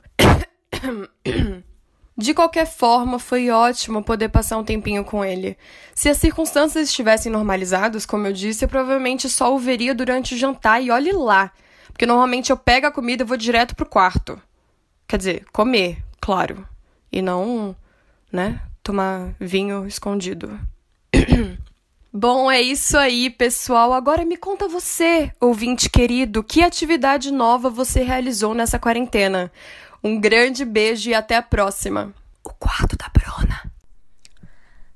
De 2.15 2.35
qualquer 2.35 2.67
forma, 2.67 3.19
foi 3.19 3.49
ótimo 3.49 4.05
poder 4.05 4.29
passar 4.29 4.59
um 4.59 4.65
tempinho 4.65 5.03
com 5.03 5.25
ele. 5.25 5.57
Se 5.95 6.11
as 6.11 6.19
circunstâncias 6.19 6.89
estivessem 6.89 7.33
normalizadas, 7.33 8.05
como 8.05 8.27
eu 8.27 8.33
disse, 8.35 8.65
eu 8.65 8.69
provavelmente 8.69 9.31
só 9.31 9.55
o 9.55 9.59
veria 9.59 9.95
durante 9.95 10.35
o 10.35 10.39
jantar 10.39 10.83
e 10.83 10.91
olhe 10.91 11.13
lá. 11.13 11.51
Porque 11.87 12.05
normalmente 12.05 12.51
eu 12.51 12.57
pego 12.57 12.89
a 12.89 12.93
comida 12.93 13.23
e 13.23 13.27
vou 13.27 13.39
direto 13.39 13.75
pro 13.75 13.87
quarto. 13.87 14.41
Quer 15.09 15.17
dizer, 15.17 15.45
comer, 15.51 16.05
claro. 16.21 16.69
E 17.11 17.23
não, 17.23 17.75
né, 18.31 18.61
tomar 18.83 19.35
vinho 19.39 19.87
escondido. 19.87 20.59
Bom, 22.13 22.51
é 22.51 22.61
isso 22.61 22.99
aí, 22.99 23.31
pessoal. 23.31 23.93
Agora 23.93 24.25
me 24.25 24.37
conta 24.37 24.69
você, 24.69 25.33
ouvinte 25.41 25.89
querido, 25.89 26.43
que 26.43 26.63
atividade 26.63 27.31
nova 27.31 27.71
você 27.71 28.03
realizou 28.03 28.55
nessa 28.55 28.79
quarentena? 28.79 29.51
Um 30.05 30.21
grande 30.21 30.65
beijo 30.65 31.09
e 31.09 31.15
até 31.15 31.37
a 31.37 31.43
próxima. 31.43 32.13
O 32.45 32.51
quarto 32.51 32.97
da 32.97 33.09
Bruna. 33.09 33.73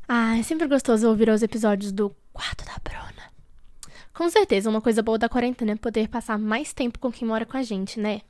Ah, 0.07 0.37
é 0.37 0.43
sempre 0.43 0.67
gostoso 0.67 1.09
ouvir 1.09 1.31
os 1.31 1.43
episódios 1.43 1.91
do 1.91 2.15
quarto 2.33 2.65
da 2.65 2.77
Bruna. 2.85 3.33
Com 4.13 4.29
certeza, 4.29 4.69
uma 4.69 4.81
coisa 4.81 5.03
boa 5.03 5.19
da 5.19 5.29
quarentena 5.29 5.73
é 5.73 5.77
poder 5.77 6.09
passar 6.09 6.39
mais 6.39 6.73
tempo 6.73 6.99
com 6.99 7.11
quem 7.11 7.27
mora 7.27 7.47
com 7.47 7.57
a 7.57 7.63
gente, 7.63 7.99
né? 7.99 8.21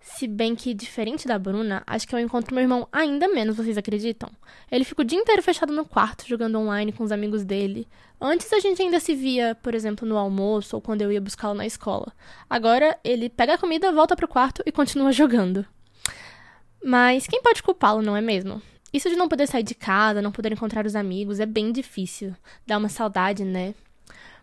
Se 0.00 0.26
bem 0.26 0.56
que, 0.56 0.72
diferente 0.72 1.28
da 1.28 1.38
Bruna, 1.38 1.82
acho 1.86 2.08
que 2.08 2.14
eu 2.14 2.18
encontro 2.18 2.54
meu 2.54 2.62
irmão 2.62 2.88
ainda 2.90 3.28
menos, 3.28 3.54
vocês 3.54 3.76
acreditam? 3.76 4.30
Ele 4.70 4.82
fica 4.82 5.02
o 5.02 5.04
dia 5.04 5.18
inteiro 5.18 5.42
fechado 5.42 5.74
no 5.74 5.84
quarto, 5.84 6.26
jogando 6.26 6.58
online 6.58 6.90
com 6.90 7.04
os 7.04 7.12
amigos 7.12 7.44
dele. 7.44 7.86
Antes 8.18 8.50
a 8.52 8.60
gente 8.60 8.80
ainda 8.80 8.98
se 8.98 9.14
via, 9.14 9.54
por 9.62 9.74
exemplo, 9.74 10.08
no 10.08 10.16
almoço 10.16 10.74
ou 10.74 10.82
quando 10.82 11.02
eu 11.02 11.12
ia 11.12 11.20
buscá-lo 11.20 11.54
na 11.54 11.66
escola. 11.66 12.12
Agora 12.48 12.98
ele 13.04 13.28
pega 13.28 13.54
a 13.54 13.58
comida, 13.58 13.92
volta 13.92 14.16
pro 14.16 14.26
quarto 14.26 14.62
e 14.64 14.72
continua 14.72 15.12
jogando. 15.12 15.66
Mas 16.82 17.26
quem 17.26 17.42
pode 17.42 17.62
culpá-lo, 17.62 18.00
não 18.00 18.16
é 18.16 18.22
mesmo? 18.22 18.62
Isso 18.92 19.10
de 19.10 19.16
não 19.16 19.28
poder 19.28 19.46
sair 19.46 19.62
de 19.62 19.74
casa, 19.74 20.22
não 20.22 20.32
poder 20.32 20.50
encontrar 20.52 20.86
os 20.86 20.96
amigos, 20.96 21.40
é 21.40 21.46
bem 21.46 21.70
difícil. 21.70 22.34
Dá 22.66 22.78
uma 22.78 22.88
saudade, 22.88 23.44
né? 23.44 23.74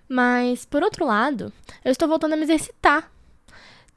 Mas, 0.07 0.65
por 0.65 0.83
outro 0.83 1.05
lado, 1.05 1.51
eu 1.83 1.91
estou 1.91 2.07
voltando 2.07 2.33
a 2.33 2.37
me 2.37 2.43
exercitar. 2.43 3.11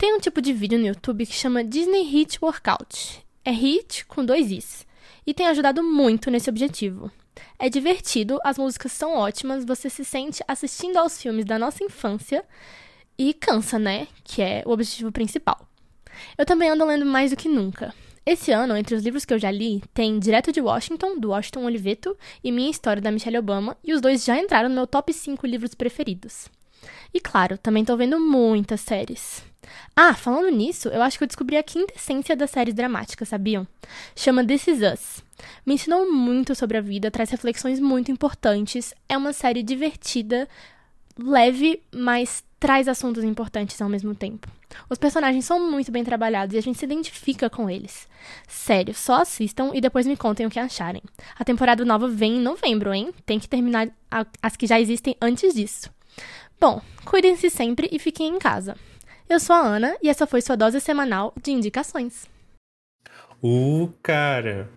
Tem 0.00 0.16
um 0.16 0.18
tipo 0.18 0.40
de 0.40 0.50
vídeo 0.54 0.78
no 0.78 0.86
YouTube 0.86 1.26
que 1.26 1.34
chama 1.34 1.62
Disney 1.62 2.04
Hit 2.04 2.38
Workout. 2.40 3.22
É 3.44 3.50
hit 3.50 4.06
com 4.06 4.24
dois 4.24 4.50
is. 4.50 4.86
E 5.26 5.34
tem 5.34 5.46
ajudado 5.46 5.82
muito 5.82 6.30
nesse 6.30 6.48
objetivo. 6.48 7.12
É 7.58 7.68
divertido, 7.68 8.40
as 8.42 8.56
músicas 8.56 8.92
são 8.92 9.14
ótimas, 9.14 9.62
você 9.62 9.90
se 9.90 10.02
sente 10.02 10.42
assistindo 10.48 10.96
aos 10.96 11.20
filmes 11.20 11.44
da 11.44 11.58
nossa 11.58 11.84
infância 11.84 12.42
e 13.18 13.34
cansa, 13.34 13.78
né? 13.78 14.08
Que 14.24 14.40
é 14.40 14.62
o 14.64 14.70
objetivo 14.70 15.12
principal. 15.12 15.68
Eu 16.38 16.46
também 16.46 16.70
ando 16.70 16.86
lendo 16.86 17.04
mais 17.04 17.30
do 17.30 17.36
que 17.36 17.46
nunca. 17.46 17.94
Esse 18.24 18.52
ano, 18.52 18.74
entre 18.78 18.94
os 18.94 19.02
livros 19.02 19.26
que 19.26 19.34
eu 19.34 19.38
já 19.38 19.50
li, 19.50 19.82
tem 19.92 20.18
Direto 20.18 20.50
de 20.50 20.62
Washington, 20.62 21.18
do 21.18 21.28
Washington 21.28 21.66
Oliveto, 21.66 22.16
e 22.42 22.50
Minha 22.50 22.70
História, 22.70 23.02
da 23.02 23.10
Michelle 23.12 23.36
Obama, 23.36 23.76
e 23.84 23.92
os 23.92 24.00
dois 24.00 24.24
já 24.24 24.40
entraram 24.40 24.70
no 24.70 24.76
meu 24.76 24.86
top 24.86 25.12
5 25.12 25.46
livros 25.46 25.74
preferidos. 25.74 26.48
E 27.12 27.20
claro, 27.20 27.58
também 27.58 27.84
tô 27.84 27.96
vendo 27.96 28.18
muitas 28.20 28.80
séries. 28.80 29.42
Ah, 29.94 30.14
falando 30.14 30.50
nisso, 30.50 30.88
eu 30.88 31.02
acho 31.02 31.18
que 31.18 31.24
eu 31.24 31.28
descobri 31.28 31.56
a 31.56 31.62
quinta 31.62 31.94
essência 31.94 32.36
das 32.36 32.50
séries 32.50 32.74
dramáticas, 32.74 33.28
sabiam? 33.28 33.66
Chama 34.16 34.44
This 34.44 34.68
Is 34.68 34.80
Us. 34.80 35.24
Me 35.64 35.74
ensinou 35.74 36.10
muito 36.10 36.54
sobre 36.54 36.78
a 36.78 36.80
vida, 36.80 37.10
traz 37.10 37.30
reflexões 37.30 37.80
muito 37.80 38.10
importantes, 38.10 38.94
é 39.08 39.16
uma 39.16 39.32
série 39.32 39.62
divertida, 39.62 40.48
leve, 41.18 41.82
mas 41.94 42.44
traz 42.58 42.88
assuntos 42.88 43.24
importantes 43.24 43.80
ao 43.80 43.88
mesmo 43.88 44.14
tempo. 44.14 44.48
Os 44.88 44.98
personagens 44.98 45.44
são 45.44 45.70
muito 45.70 45.90
bem 45.90 46.04
trabalhados 46.04 46.54
e 46.54 46.58
a 46.58 46.62
gente 46.62 46.78
se 46.78 46.84
identifica 46.84 47.50
com 47.50 47.68
eles. 47.68 48.06
Sério, 48.46 48.94
só 48.94 49.22
assistam 49.22 49.70
e 49.74 49.80
depois 49.80 50.06
me 50.06 50.16
contem 50.16 50.46
o 50.46 50.50
que 50.50 50.60
acharem. 50.60 51.02
A 51.38 51.44
temporada 51.44 51.84
nova 51.84 52.06
vem 52.06 52.36
em 52.36 52.40
novembro, 52.40 52.92
hein? 52.92 53.12
Tem 53.26 53.40
que 53.40 53.48
terminar 53.48 53.88
as 54.42 54.56
que 54.56 54.66
já 54.66 54.78
existem 54.78 55.16
antes 55.20 55.54
disso. 55.54 55.90
Bom, 56.60 56.82
cuidem-se 57.06 57.48
sempre 57.48 57.88
e 57.90 57.98
fiquem 57.98 58.28
em 58.28 58.38
casa. 58.38 58.76
Eu 59.26 59.40
sou 59.40 59.56
a 59.56 59.60
Ana 59.60 59.96
e 60.02 60.10
essa 60.10 60.26
foi 60.26 60.42
sua 60.42 60.58
dose 60.58 60.78
semanal 60.78 61.32
de 61.42 61.52
indicações. 61.52 62.28
Uh, 63.42 63.90
cara! 64.02 64.68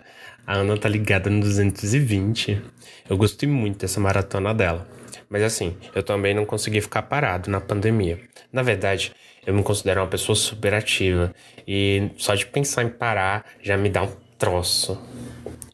A 0.47 0.53
Ana 0.53 0.77
tá 0.77 0.87
ligada 0.87 1.29
no 1.29 1.41
220. 1.41 2.61
Eu 3.09 3.17
gostei 3.17 3.49
muito 3.49 3.79
dessa 3.79 3.99
maratona 3.99 4.53
dela. 4.53 4.87
Mas 5.29 5.43
assim, 5.43 5.75
eu 5.93 6.01
também 6.01 6.33
não 6.33 6.45
consegui 6.45 6.79
ficar 6.79 7.01
parado 7.01 7.51
na 7.51 7.59
pandemia. 7.59 8.17
Na 8.49 8.61
verdade, 8.61 9.11
eu 9.45 9.53
me 9.53 9.61
considero 9.61 9.99
uma 9.99 10.07
pessoa 10.07 10.37
super 10.37 10.73
ativa 10.73 11.35
e 11.67 12.11
só 12.15 12.33
de 12.33 12.45
pensar 12.45 12.83
em 12.83 12.89
parar 12.89 13.45
já 13.61 13.75
me 13.75 13.89
dá 13.89 14.03
um 14.03 14.11
troço. 14.39 14.97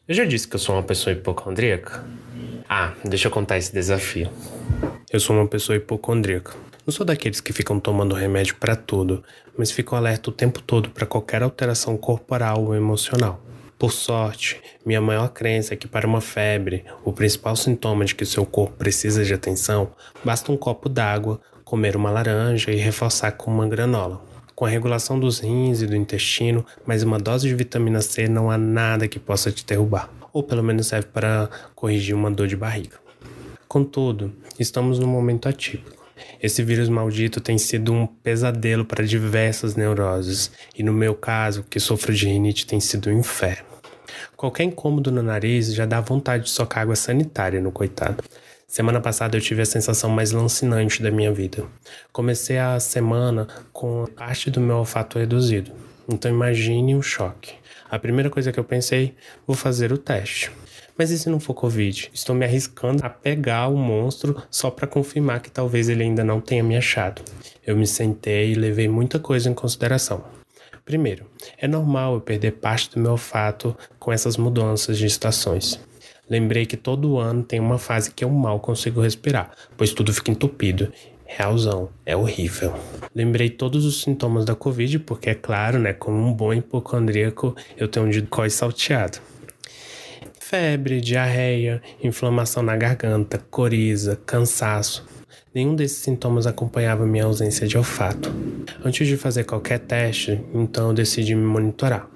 Eu 0.08 0.14
já 0.16 0.24
disse 0.24 0.48
que 0.48 0.56
eu 0.56 0.60
sou 0.60 0.74
uma 0.74 0.82
pessoa 0.82 1.14
hipocondríaca? 1.14 2.04
Ah, 2.72 2.92
deixa 3.04 3.26
eu 3.26 3.32
contar 3.32 3.58
esse 3.58 3.72
desafio. 3.72 4.30
Eu 5.12 5.18
sou 5.18 5.34
uma 5.34 5.48
pessoa 5.48 5.74
hipocondríaca. 5.74 6.54
Não 6.86 6.92
sou 6.92 7.04
daqueles 7.04 7.40
que 7.40 7.52
ficam 7.52 7.80
tomando 7.80 8.14
remédio 8.14 8.54
para 8.60 8.76
tudo, 8.76 9.24
mas 9.58 9.72
fico 9.72 9.96
alerta 9.96 10.30
o 10.30 10.32
tempo 10.32 10.62
todo 10.62 10.88
para 10.90 11.04
qualquer 11.04 11.42
alteração 11.42 11.96
corporal 11.96 12.66
ou 12.66 12.76
emocional. 12.76 13.42
Por 13.76 13.90
sorte, 13.90 14.62
minha 14.86 15.00
maior 15.00 15.30
crença 15.30 15.74
é 15.74 15.76
que 15.76 15.88
para 15.88 16.06
uma 16.06 16.20
febre, 16.20 16.84
o 17.04 17.12
principal 17.12 17.56
sintoma 17.56 18.04
de 18.04 18.14
que 18.14 18.24
seu 18.24 18.46
corpo 18.46 18.76
precisa 18.76 19.24
de 19.24 19.34
atenção, 19.34 19.90
basta 20.24 20.52
um 20.52 20.56
copo 20.56 20.88
d'água, 20.88 21.40
comer 21.64 21.96
uma 21.96 22.12
laranja 22.12 22.70
e 22.70 22.76
reforçar 22.76 23.32
com 23.32 23.50
uma 23.50 23.66
granola. 23.66 24.22
Com 24.54 24.64
a 24.64 24.68
regulação 24.68 25.18
dos 25.18 25.40
rins 25.40 25.82
e 25.82 25.86
do 25.88 25.96
intestino, 25.96 26.64
mais 26.86 27.02
uma 27.02 27.18
dose 27.18 27.48
de 27.48 27.54
vitamina 27.56 28.00
C 28.00 28.28
não 28.28 28.48
há 28.48 28.56
nada 28.56 29.08
que 29.08 29.18
possa 29.18 29.50
te 29.50 29.66
derrubar, 29.66 30.08
ou 30.32 30.42
pelo 30.42 30.62
menos 30.62 30.86
serve 30.86 31.08
para 31.08 31.48
corrigir 31.74 32.14
uma 32.14 32.30
dor 32.30 32.46
de 32.46 32.56
barriga. 32.56 32.96
Contudo, 33.68 34.32
estamos 34.58 34.98
num 34.98 35.06
momento 35.06 35.48
atípico. 35.48 36.00
Esse 36.42 36.62
vírus 36.62 36.88
maldito 36.88 37.40
tem 37.40 37.58
sido 37.58 37.92
um 37.92 38.06
pesadelo 38.06 38.84
para 38.84 39.06
diversas 39.06 39.76
neuroses, 39.76 40.50
e 40.76 40.82
no 40.82 40.92
meu 40.92 41.14
caso, 41.14 41.64
que 41.68 41.78
sofro 41.78 42.12
de 42.12 42.26
rinite, 42.26 42.66
tem 42.66 42.80
sido 42.80 43.10
um 43.10 43.18
inferno. 43.18 43.68
Qualquer 44.36 44.64
incômodo 44.64 45.10
no 45.10 45.22
nariz 45.22 45.72
já 45.72 45.84
dá 45.84 46.00
vontade 46.00 46.44
de 46.44 46.50
socar 46.50 46.82
água 46.82 46.96
sanitária 46.96 47.60
no 47.60 47.70
coitado. 47.70 48.24
Semana 48.66 49.00
passada 49.00 49.36
eu 49.36 49.40
tive 49.40 49.62
a 49.62 49.66
sensação 49.66 50.08
mais 50.08 50.32
lancinante 50.32 51.02
da 51.02 51.10
minha 51.10 51.32
vida. 51.32 51.64
Comecei 52.12 52.56
a 52.56 52.78
semana 52.80 53.46
com 53.72 54.06
parte 54.16 54.50
do 54.50 54.60
meu 54.60 54.76
olfato 54.76 55.18
reduzido. 55.18 55.72
Então 56.08 56.30
imagine 56.30 56.94
o 56.94 57.02
choque. 57.02 57.59
A 57.90 57.98
primeira 57.98 58.30
coisa 58.30 58.52
que 58.52 58.60
eu 58.60 58.64
pensei, 58.64 59.14
vou 59.46 59.56
fazer 59.56 59.92
o 59.92 59.98
teste. 59.98 60.52
Mas 60.96 61.10
e 61.10 61.18
se 61.18 61.28
não 61.28 61.40
for 61.40 61.54
Covid? 61.54 62.10
Estou 62.12 62.36
me 62.36 62.44
arriscando 62.44 63.04
a 63.04 63.10
pegar 63.10 63.68
o 63.68 63.76
monstro 63.76 64.40
só 64.50 64.70
para 64.70 64.86
confirmar 64.86 65.40
que 65.40 65.50
talvez 65.50 65.88
ele 65.88 66.02
ainda 66.04 66.22
não 66.22 66.40
tenha 66.40 66.62
me 66.62 66.76
achado. 66.76 67.22
Eu 67.66 67.76
me 67.76 67.86
sentei 67.86 68.52
e 68.52 68.54
levei 68.54 68.86
muita 68.86 69.18
coisa 69.18 69.50
em 69.50 69.54
consideração. 69.54 70.22
Primeiro, 70.84 71.24
é 71.58 71.66
normal 71.66 72.14
eu 72.14 72.20
perder 72.20 72.52
parte 72.52 72.90
do 72.90 73.00
meu 73.00 73.12
olfato 73.12 73.76
com 73.98 74.12
essas 74.12 74.36
mudanças 74.36 74.98
de 74.98 75.06
estações. 75.06 75.80
Lembrei 76.28 76.64
que 76.64 76.76
todo 76.76 77.18
ano 77.18 77.42
tem 77.42 77.58
uma 77.58 77.76
fase 77.78 78.12
que 78.12 78.24
eu 78.24 78.30
mal 78.30 78.60
consigo 78.60 79.00
respirar, 79.00 79.50
pois 79.76 79.92
tudo 79.92 80.12
fica 80.12 80.30
entupido. 80.30 80.92
Realzão, 81.32 81.90
é 82.04 82.16
horrível. 82.16 82.74
Lembrei 83.14 83.48
todos 83.48 83.84
os 83.84 84.02
sintomas 84.02 84.44
da 84.44 84.56
Covid, 84.56 84.98
porque 84.98 85.30
é 85.30 85.34
claro, 85.34 85.78
né, 85.78 85.92
como 85.92 86.18
um 86.18 86.34
bom 86.34 86.52
hipocondríaco, 86.52 87.54
eu 87.78 87.86
tenho 87.86 88.06
um 88.06 88.10
de 88.10 88.22
cós 88.22 88.52
salteado. 88.52 89.18
Febre, 90.40 91.00
diarreia, 91.00 91.80
inflamação 92.02 92.64
na 92.64 92.76
garganta, 92.76 93.38
coriza, 93.48 94.20
cansaço. 94.26 95.06
Nenhum 95.54 95.76
desses 95.76 95.98
sintomas 95.98 96.48
acompanhava 96.48 97.06
minha 97.06 97.24
ausência 97.24 97.64
de 97.64 97.78
olfato. 97.78 98.32
Antes 98.84 99.06
de 99.06 99.16
fazer 99.16 99.44
qualquer 99.44 99.78
teste, 99.78 100.40
então 100.52 100.88
eu 100.88 100.94
decidi 100.94 101.36
me 101.36 101.46
monitorar. 101.46 102.08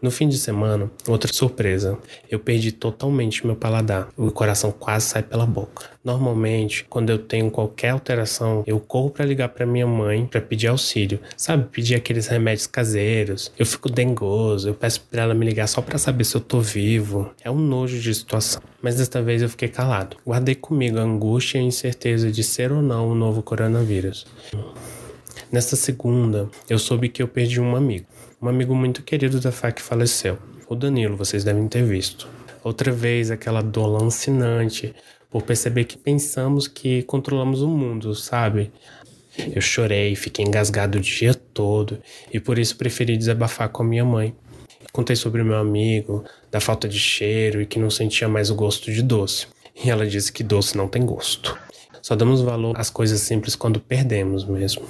No 0.00 0.10
fim 0.10 0.28
de 0.28 0.36
semana, 0.36 0.90
outra 1.08 1.32
surpresa. 1.32 1.98
Eu 2.30 2.38
perdi 2.38 2.70
totalmente 2.70 3.46
meu 3.46 3.56
paladar. 3.56 4.08
O 4.16 4.30
coração 4.30 4.70
quase 4.70 5.06
sai 5.06 5.22
pela 5.22 5.46
boca. 5.46 5.90
Normalmente, 6.04 6.84
quando 6.88 7.10
eu 7.10 7.18
tenho 7.18 7.50
qualquer 7.50 7.90
alteração, 7.90 8.62
eu 8.66 8.78
corro 8.78 9.10
para 9.10 9.24
ligar 9.24 9.48
para 9.48 9.64
minha 9.64 9.86
mãe 9.86 10.26
para 10.26 10.40
pedir 10.40 10.68
auxílio. 10.68 11.18
Sabe, 11.36 11.68
pedir 11.72 11.94
aqueles 11.94 12.26
remédios 12.26 12.66
caseiros. 12.66 13.50
Eu 13.58 13.64
fico 13.64 13.90
dengoso, 13.90 14.68
eu 14.68 14.74
peço 14.74 15.00
para 15.10 15.22
ela 15.22 15.34
me 15.34 15.46
ligar 15.46 15.66
só 15.66 15.80
para 15.80 15.98
saber 15.98 16.24
se 16.24 16.36
eu 16.36 16.40
tô 16.40 16.60
vivo. 16.60 17.30
É 17.42 17.50
um 17.50 17.58
nojo 17.58 17.98
de 17.98 18.14
situação. 18.14 18.60
Mas 18.82 18.96
desta 18.96 19.22
vez 19.22 19.40
eu 19.40 19.48
fiquei 19.48 19.68
calado. 19.68 20.16
Guardei 20.26 20.54
comigo 20.54 20.98
a 20.98 21.02
angústia 21.02 21.58
e 21.58 21.62
a 21.62 21.64
incerteza 21.64 22.30
de 22.30 22.44
ser 22.44 22.70
ou 22.70 22.82
não 22.82 23.08
o 23.08 23.14
novo 23.14 23.42
coronavírus. 23.42 24.26
Nesta 25.50 25.74
segunda, 25.74 26.48
eu 26.68 26.78
soube 26.78 27.08
que 27.08 27.22
eu 27.22 27.28
perdi 27.28 27.60
um 27.60 27.74
amigo. 27.74 28.06
Um 28.46 28.48
amigo 28.48 28.76
muito 28.76 29.02
querido 29.02 29.40
da 29.40 29.50
FAC 29.50 29.82
faleceu. 29.82 30.38
O 30.68 30.76
Danilo, 30.76 31.16
vocês 31.16 31.42
devem 31.42 31.66
ter 31.66 31.82
visto. 31.82 32.28
Outra 32.62 32.92
vez, 32.92 33.28
aquela 33.28 33.60
dor 33.60 33.88
lancinante 33.88 34.94
por 35.28 35.42
perceber 35.42 35.82
que 35.82 35.98
pensamos 35.98 36.68
que 36.68 37.02
controlamos 37.02 37.60
o 37.60 37.66
mundo, 37.66 38.14
sabe? 38.14 38.70
Eu 39.52 39.60
chorei, 39.60 40.14
fiquei 40.14 40.44
engasgado 40.44 40.98
o 40.98 41.00
dia 41.00 41.34
todo 41.34 41.98
e 42.32 42.38
por 42.38 42.56
isso 42.56 42.76
preferi 42.76 43.16
desabafar 43.16 43.68
com 43.68 43.82
a 43.82 43.86
minha 43.86 44.04
mãe. 44.04 44.32
Contei 44.92 45.16
sobre 45.16 45.42
o 45.42 45.44
meu 45.44 45.56
amigo, 45.56 46.24
da 46.48 46.60
falta 46.60 46.88
de 46.88 47.00
cheiro 47.00 47.60
e 47.60 47.66
que 47.66 47.80
não 47.80 47.90
sentia 47.90 48.28
mais 48.28 48.48
o 48.48 48.54
gosto 48.54 48.92
de 48.92 49.02
doce. 49.02 49.48
E 49.74 49.90
ela 49.90 50.06
disse 50.06 50.32
que 50.32 50.44
doce 50.44 50.76
não 50.76 50.86
tem 50.86 51.04
gosto. 51.04 51.58
Só 52.00 52.14
damos 52.14 52.42
valor 52.42 52.78
às 52.78 52.90
coisas 52.90 53.22
simples 53.22 53.56
quando 53.56 53.80
perdemos 53.80 54.44
mesmo. 54.44 54.86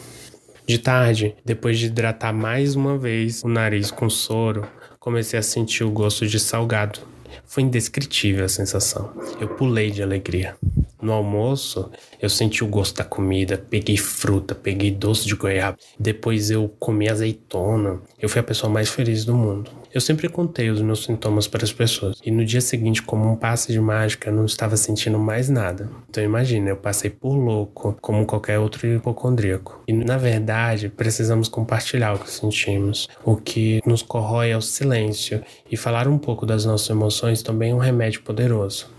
De 0.66 0.78
tarde, 0.78 1.36
depois 1.44 1.78
de 1.78 1.86
hidratar 1.86 2.32
mais 2.32 2.74
uma 2.74 2.98
vez 2.98 3.44
o 3.44 3.48
nariz 3.48 3.92
com 3.92 4.10
soro, 4.10 4.66
comecei 4.98 5.38
a 5.38 5.42
sentir 5.42 5.84
o 5.84 5.90
gosto 5.92 6.26
de 6.26 6.40
salgado. 6.40 6.98
Foi 7.44 7.62
indescritível 7.62 8.44
a 8.44 8.48
sensação. 8.48 9.12
Eu 9.40 9.46
pulei 9.50 9.92
de 9.92 10.02
alegria. 10.02 10.56
No 11.00 11.12
almoço, 11.12 11.88
eu 12.20 12.28
senti 12.28 12.64
o 12.64 12.66
gosto 12.66 12.96
da 12.96 13.04
comida, 13.04 13.56
peguei 13.56 13.96
fruta, 13.96 14.56
peguei 14.56 14.90
doce 14.90 15.24
de 15.26 15.36
goiaba, 15.36 15.78
depois 16.00 16.50
eu 16.50 16.68
comi 16.80 17.08
azeitona. 17.08 18.00
Eu 18.20 18.28
fui 18.28 18.40
a 18.40 18.44
pessoa 18.44 18.72
mais 18.72 18.88
feliz 18.88 19.24
do 19.24 19.36
mundo. 19.36 19.70
Eu 19.96 20.00
sempre 20.02 20.28
contei 20.28 20.68
os 20.68 20.82
meus 20.82 21.04
sintomas 21.04 21.48
para 21.48 21.64
as 21.64 21.72
pessoas. 21.72 22.20
E 22.22 22.30
no 22.30 22.44
dia 22.44 22.60
seguinte, 22.60 23.00
como 23.00 23.32
um 23.32 23.34
passe 23.34 23.72
de 23.72 23.80
mágica, 23.80 24.28
eu 24.28 24.34
não 24.34 24.44
estava 24.44 24.76
sentindo 24.76 25.18
mais 25.18 25.48
nada. 25.48 25.88
Então 26.10 26.22
imagina, 26.22 26.68
eu 26.68 26.76
passei 26.76 27.08
por 27.08 27.34
louco, 27.34 27.96
como 28.02 28.26
qualquer 28.26 28.58
outro 28.58 28.86
hipocondríaco. 28.86 29.82
E 29.88 29.94
na 29.94 30.18
verdade, 30.18 30.90
precisamos 30.90 31.48
compartilhar 31.48 32.12
o 32.12 32.18
que 32.18 32.30
sentimos. 32.30 33.08
O 33.24 33.36
que 33.36 33.80
nos 33.86 34.02
corrói 34.02 34.50
é 34.50 34.56
o 34.58 34.60
silêncio. 34.60 35.42
E 35.72 35.78
falar 35.78 36.06
um 36.06 36.18
pouco 36.18 36.44
das 36.44 36.66
nossas 36.66 36.90
emoções 36.90 37.40
também 37.40 37.70
é 37.70 37.74
um 37.74 37.78
remédio 37.78 38.20
poderoso. 38.20 38.90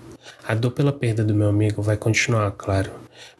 A 0.47 0.55
dor 0.55 0.71
pela 0.71 0.91
perda 0.91 1.23
do 1.23 1.35
meu 1.35 1.49
amigo 1.49 1.79
vai 1.79 1.95
continuar, 1.95 2.49
claro. 2.57 2.89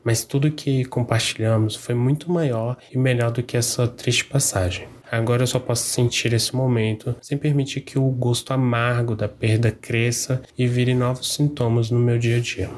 Mas 0.03 0.23
tudo 0.23 0.51
que 0.51 0.85
compartilhamos 0.85 1.75
foi 1.75 1.95
muito 1.95 2.31
maior 2.31 2.77
e 2.93 2.99
melhor 2.99 3.31
do 3.31 3.41
que 3.41 3.57
essa 3.57 3.87
triste 3.87 4.25
passagem. 4.25 4.87
Agora 5.09 5.43
eu 5.43 5.47
só 5.47 5.57
posso 5.57 5.83
sentir 5.83 6.33
esse 6.33 6.53
momento 6.53 7.15
sem 7.21 7.37
permitir 7.37 7.79
que 7.81 7.97
o 7.97 8.09
gosto 8.09 8.51
amargo 8.51 9.15
da 9.15 9.29
perda 9.29 9.71
cresça 9.71 10.43
e 10.57 10.67
vire 10.67 10.93
novos 10.93 11.33
sintomas 11.33 11.89
no 11.89 11.97
meu 11.97 12.19
dia 12.19 12.37
a 12.37 12.39
dia. 12.41 12.69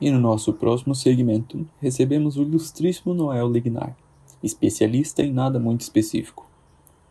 E 0.00 0.10
no 0.10 0.18
nosso 0.18 0.52
próximo 0.54 0.94
segmento, 0.94 1.68
recebemos 1.78 2.38
o 2.38 2.42
ilustríssimo 2.42 3.12
Noel 3.12 3.52
Lignar, 3.52 3.94
especialista 4.42 5.22
em 5.22 5.30
nada 5.30 5.58
muito 5.58 5.82
específico. 5.82 6.50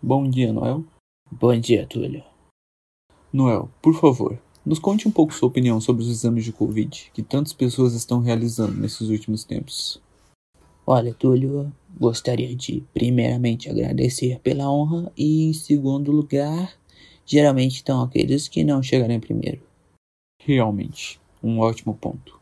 Bom 0.02 0.28
dia, 0.28 0.52
Noel. 0.52 0.84
Bom 1.32 1.56
dia, 1.60 1.86
Túlio. 1.86 2.24
Noel, 3.32 3.70
por 3.80 3.94
favor, 3.94 4.38
nos 4.66 4.80
conte 4.80 5.08
um 5.08 5.12
pouco 5.12 5.34
sua 5.34 5.48
opinião 5.48 5.80
sobre 5.80 6.02
os 6.02 6.10
exames 6.10 6.44
de 6.44 6.52
Covid 6.52 7.12
que 7.14 7.22
tantas 7.22 7.54
pessoas 7.54 7.94
estão 7.94 8.20
realizando 8.22 8.74
nesses 8.74 9.08
últimos 9.08 9.44
tempos. 9.44 10.02
Olha, 10.86 11.14
Túlio, 11.14 11.72
Gostaria 12.02 12.56
de, 12.56 12.84
primeiramente, 12.96 13.70
agradecer 13.70 14.40
pela 14.40 14.68
honra 14.72 15.12
e, 15.16 15.44
em 15.44 15.54
segundo 15.54 16.12
lugar, 16.12 16.74
geralmente 17.24 17.76
estão 17.76 18.02
aqueles 18.02 18.48
que 18.48 18.64
não 18.64 18.82
chegaram 18.82 19.14
em 19.14 19.20
primeiro. 19.20 19.62
Realmente, 20.40 21.22
um 21.44 21.60
ótimo 21.60 21.94
ponto. 21.94 22.40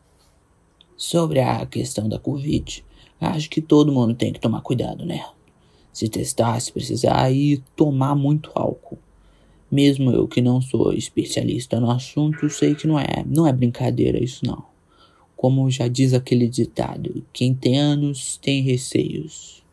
Sobre 0.96 1.40
a 1.40 1.66
questão 1.66 2.08
da 2.08 2.18
Covid, 2.18 2.82
acho 3.20 3.50
que 3.50 3.60
todo 3.60 3.92
mundo 3.92 4.14
tem 4.14 4.32
que 4.32 4.40
tomar 4.40 4.62
cuidado, 4.62 5.04
né? 5.04 5.28
Se 5.92 6.08
testar, 6.08 6.58
se 6.58 6.72
precisar, 6.72 7.30
e 7.30 7.58
tomar 7.76 8.14
muito 8.14 8.50
álcool. 8.54 8.98
Mesmo 9.70 10.10
eu 10.10 10.26
que 10.26 10.40
não 10.40 10.62
sou 10.62 10.94
especialista 10.94 11.78
no 11.78 11.90
assunto, 11.90 12.48
sei 12.48 12.74
que 12.74 12.86
não 12.86 12.98
é, 12.98 13.22
não 13.26 13.46
é 13.46 13.52
brincadeira 13.52 14.18
isso 14.24 14.42
não. 14.42 14.69
Como 15.40 15.70
já 15.70 15.88
diz 15.88 16.12
aquele 16.12 16.46
ditado, 16.46 17.26
quem 17.32 17.54
tem 17.54 17.80
anos 17.80 18.36
tem 18.36 18.60
receios. 18.60 19.64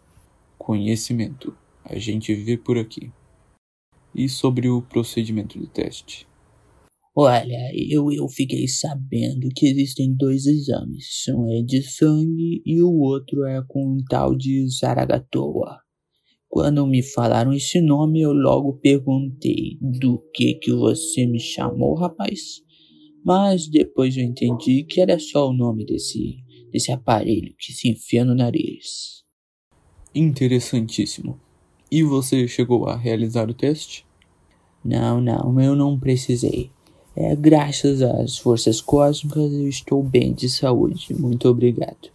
Conhecimento. 0.58 1.54
A 1.84 2.00
gente 2.00 2.34
vê 2.34 2.56
por 2.56 2.78
aqui. 2.78 3.12
E 4.16 4.30
sobre 4.30 4.70
o 4.70 4.82
procedimento 4.82 5.60
do 5.60 5.68
teste? 5.68 6.26
Olha, 7.14 7.70
eu, 7.76 8.10
eu 8.14 8.30
fiquei 8.30 8.66
sabendo 8.66 9.50
que 9.54 9.68
existem 9.68 10.16
dois 10.16 10.46
exames. 10.46 11.26
Um 11.28 11.52
é 11.60 11.62
de 11.62 11.82
sangue 11.82 12.62
e 12.66 12.82
o 12.82 12.94
outro 13.02 13.46
é 13.46 13.62
com 13.68 13.96
um 13.96 13.98
tal 14.10 14.38
de 14.38 14.66
Zaragatoa. 14.70 15.82
Quando 16.48 16.88
me 16.88 17.04
falaram 17.04 17.52
esse 17.52 17.82
nome, 17.82 18.22
eu 18.22 18.32
logo 18.32 18.80
perguntei 18.80 19.78
do 19.82 20.18
que 20.34 20.54
que 20.54 20.72
você 20.72 21.28
me 21.28 21.42
chamou, 21.42 21.94
rapaz? 21.94 22.66
Mas 23.28 23.68
depois 23.68 24.16
eu 24.16 24.24
entendi 24.24 24.86
que 24.86 25.02
era 25.02 25.20
só 25.20 25.50
o 25.50 25.54
nome 25.54 25.86
desse, 25.86 26.38
desse 26.72 26.94
aparelho 26.94 27.54
que 27.60 27.74
se 27.74 27.90
enfia 27.90 28.24
no 28.24 28.34
nariz. 28.34 29.22
Interessantíssimo. 30.16 31.38
E 31.92 32.04
você 32.04 32.48
chegou 32.48 32.86
a 32.86 32.96
realizar 32.96 33.50
o 33.50 33.54
teste? 33.54 34.06
Não, 34.82 35.20
não, 35.20 35.60
eu 35.60 35.76
não 35.76 36.00
precisei. 36.00 36.72
É, 37.14 37.36
graças 37.36 38.02
às 38.02 38.38
forças 38.38 38.80
cósmicas 38.80 39.52
eu 39.52 39.68
estou 39.68 40.02
bem 40.02 40.32
de 40.32 40.48
saúde. 40.48 41.14
Muito 41.14 41.50
obrigado. 41.50 42.10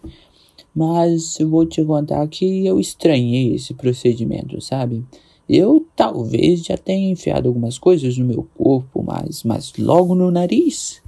Mas 0.75 1.39
eu 1.39 1.47
vou 1.47 1.67
te 1.67 1.85
contar 1.85 2.27
que 2.29 2.67
eu 2.67 2.81
estranhei 2.81 3.55
esse 3.55 3.75
procedimento, 3.75 4.59
sabe? 4.63 5.05
Eu 5.47 5.82
talvez 5.97 6.65
já 6.65 6.77
tenha 6.77 7.11
enfiado 7.11 7.49
algumas 7.49 7.79
coisas 7.79 8.17
no 8.17 8.25
meu 8.25 8.47
corpo, 8.57 9.03
mas, 9.03 9.43
mas 9.43 9.73
logo 9.79 10.15
no 10.15 10.31
nariz? 10.31 11.03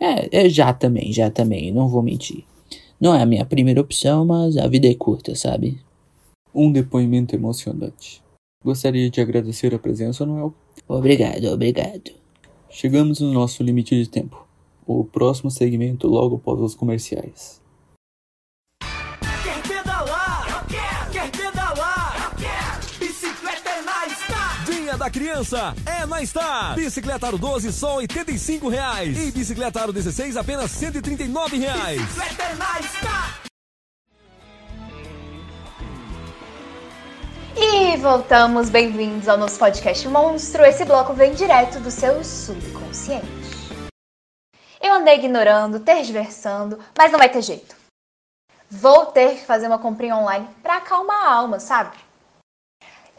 É, 0.00 0.44
é, 0.44 0.48
já 0.48 0.72
também, 0.72 1.12
já 1.12 1.30
também, 1.30 1.72
não 1.72 1.88
vou 1.88 2.02
mentir. 2.02 2.44
Não 3.00 3.14
é 3.14 3.22
a 3.22 3.26
minha 3.26 3.44
primeira 3.44 3.80
opção, 3.80 4.24
mas 4.24 4.56
a 4.56 4.66
vida 4.66 4.88
é 4.88 4.94
curta, 4.94 5.34
sabe? 5.34 5.80
Um 6.54 6.70
depoimento 6.72 7.34
emocionante. 7.34 8.22
Gostaria 8.64 9.08
de 9.08 9.20
agradecer 9.20 9.74
a 9.74 9.78
presença, 9.78 10.26
Noel. 10.26 10.52
Obrigado, 10.88 11.44
obrigado. 11.46 12.10
Chegamos 12.70 13.20
no 13.20 13.32
nosso 13.32 13.62
limite 13.62 13.94
de 13.94 14.08
tempo. 14.08 14.46
O 14.86 15.04
próximo 15.04 15.50
segmento 15.50 16.08
logo 16.08 16.36
após 16.36 16.60
os 16.60 16.74
comerciais. 16.74 17.60
Da 24.98 25.08
criança 25.08 25.74
é 25.86 26.04
na 26.04 26.24
Star. 26.26 26.74
Bicicleta 26.74 27.28
Aro 27.28 27.38
12 27.38 27.72
só 27.72 27.96
85 27.96 28.68
reais 28.68 29.16
e 29.16 29.30
bicicleta 29.30 29.80
Aro 29.80 29.92
16 29.92 30.36
apenas 30.36 30.72
139 30.72 31.56
reais. 31.56 32.02
Bicicleta 32.02 32.42
é 32.42 32.54
na 32.54 32.82
Star. 32.82 33.40
E 37.56 37.96
voltamos, 37.96 38.68
bem-vindos 38.68 39.28
ao 39.28 39.38
nosso 39.38 39.58
podcast 39.58 40.06
Monstro. 40.08 40.64
Esse 40.64 40.84
bloco 40.84 41.14
vem 41.14 41.32
direto 41.32 41.78
do 41.80 41.90
seu 41.90 42.22
subconsciente. 42.24 43.26
Eu 44.80 44.94
andei 44.94 45.16
ignorando, 45.16 45.80
tergiversando, 45.80 46.78
mas 46.96 47.10
não 47.10 47.18
vai 47.18 47.28
ter 47.28 47.42
jeito. 47.42 47.76
Vou 48.70 49.06
ter 49.06 49.36
que 49.36 49.46
fazer 49.46 49.66
uma 49.66 49.78
comprinha 49.78 50.16
online 50.16 50.48
para 50.62 50.76
acalmar 50.76 51.24
a 51.24 51.32
alma, 51.34 51.58
sabe? 51.58 51.96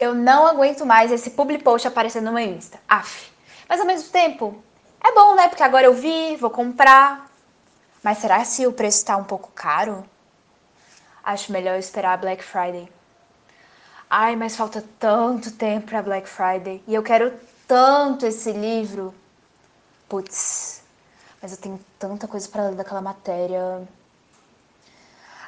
Eu 0.00 0.14
não 0.14 0.46
aguento 0.46 0.86
mais 0.86 1.12
esse 1.12 1.30
public 1.30 1.62
post 1.62 1.86
aparecendo 1.86 2.24
no 2.24 2.32
meu 2.32 2.44
Insta. 2.44 2.80
Aff. 2.88 3.30
Mas 3.68 3.78
ao 3.78 3.86
mesmo 3.86 4.08
tempo, 4.08 4.64
é 4.98 5.12
bom, 5.12 5.34
né? 5.34 5.46
Porque 5.46 5.62
agora 5.62 5.84
eu 5.84 5.92
vi, 5.92 6.36
vou 6.36 6.48
comprar. 6.48 7.30
Mas 8.02 8.18
será 8.18 8.42
se 8.44 8.66
o 8.66 8.72
preço 8.72 9.04
tá 9.04 9.16
um 9.18 9.24
pouco 9.24 9.50
caro? 9.54 10.04
Acho 11.22 11.52
melhor 11.52 11.78
esperar 11.78 12.14
a 12.14 12.16
Black 12.16 12.42
Friday. 12.42 12.90
Ai, 14.08 14.34
mas 14.36 14.56
falta 14.56 14.82
tanto 14.98 15.52
tempo 15.52 15.88
para 15.88 16.02
Black 16.02 16.28
Friday 16.28 16.82
e 16.88 16.94
eu 16.94 17.02
quero 17.02 17.32
tanto 17.68 18.26
esse 18.26 18.50
livro. 18.52 19.14
Putz, 20.08 20.82
mas 21.40 21.52
eu 21.52 21.58
tenho 21.58 21.80
tanta 21.98 22.26
coisa 22.26 22.48
para 22.48 22.70
ler 22.70 22.74
daquela 22.74 23.00
matéria. 23.00 23.86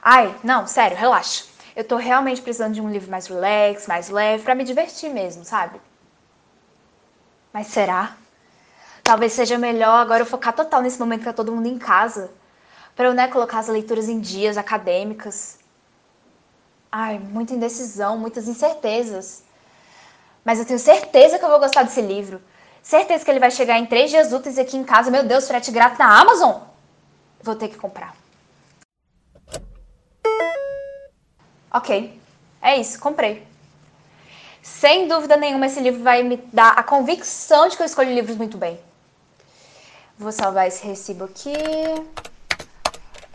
Ai, 0.00 0.38
não, 0.44 0.66
sério, 0.66 0.96
relaxa. 0.96 1.44
Eu 1.74 1.84
tô 1.84 1.96
realmente 1.96 2.42
precisando 2.42 2.74
de 2.74 2.80
um 2.80 2.90
livro 2.90 3.10
mais 3.10 3.26
relax, 3.26 3.86
mais 3.86 4.08
leve, 4.10 4.44
para 4.44 4.54
me 4.54 4.64
divertir 4.64 5.10
mesmo, 5.10 5.44
sabe? 5.44 5.80
Mas 7.52 7.68
será? 7.68 8.16
Talvez 9.02 9.32
seja 9.32 9.58
melhor 9.58 10.00
agora 10.00 10.22
eu 10.22 10.26
focar 10.26 10.52
total 10.52 10.82
nesse 10.82 10.98
momento 10.98 11.20
que 11.20 11.26
tá 11.26 11.32
todo 11.32 11.52
mundo 11.52 11.66
em 11.66 11.78
casa. 11.78 12.30
Pra 12.94 13.06
eu, 13.06 13.14
né, 13.14 13.26
colocar 13.28 13.58
as 13.58 13.68
leituras 13.68 14.08
em 14.08 14.20
dias 14.20 14.58
acadêmicas. 14.58 15.58
Ai, 16.90 17.18
muita 17.18 17.54
indecisão, 17.54 18.18
muitas 18.18 18.46
incertezas. 18.48 19.42
Mas 20.44 20.58
eu 20.58 20.66
tenho 20.66 20.78
certeza 20.78 21.38
que 21.38 21.44
eu 21.44 21.48
vou 21.48 21.58
gostar 21.58 21.84
desse 21.84 22.02
livro. 22.02 22.40
Certeza 22.82 23.24
que 23.24 23.30
ele 23.30 23.40
vai 23.40 23.50
chegar 23.50 23.78
em 23.78 23.86
três 23.86 24.10
dias 24.10 24.32
úteis 24.32 24.58
aqui 24.58 24.76
em 24.76 24.84
casa. 24.84 25.10
Meu 25.10 25.24
Deus, 25.24 25.46
frete 25.46 25.70
grátis 25.70 25.98
na 25.98 26.20
Amazon. 26.20 26.60
Vou 27.42 27.54
ter 27.54 27.68
que 27.68 27.78
comprar. 27.78 28.21
Ok, 31.72 32.20
é 32.60 32.76
isso, 32.76 33.00
comprei. 33.00 33.46
Sem 34.62 35.08
dúvida 35.08 35.36
nenhuma, 35.36 35.66
esse 35.66 35.80
livro 35.80 36.02
vai 36.02 36.22
me 36.22 36.36
dar 36.52 36.72
a 36.72 36.82
convicção 36.82 37.68
de 37.68 37.76
que 37.76 37.82
eu 37.82 37.86
escolho 37.86 38.14
livros 38.14 38.36
muito 38.36 38.58
bem. 38.58 38.78
Vou 40.18 40.30
salvar 40.30 40.68
esse 40.68 40.86
recibo 40.86 41.24
aqui. 41.24 41.52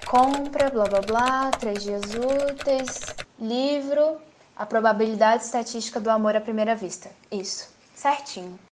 Compra, 0.06 0.70
blá 0.70 0.86
blá 0.86 1.02
blá, 1.02 1.52
três 1.52 1.84
dias 1.84 2.04
úteis, 2.14 3.02
livro, 3.40 4.22
a 4.56 4.66
probabilidade 4.66 5.44
estatística 5.44 6.00
do 6.00 6.10
amor 6.10 6.36
à 6.36 6.40
primeira 6.40 6.76
vista. 6.76 7.10
Isso, 7.30 7.70
certinho. 7.94 8.67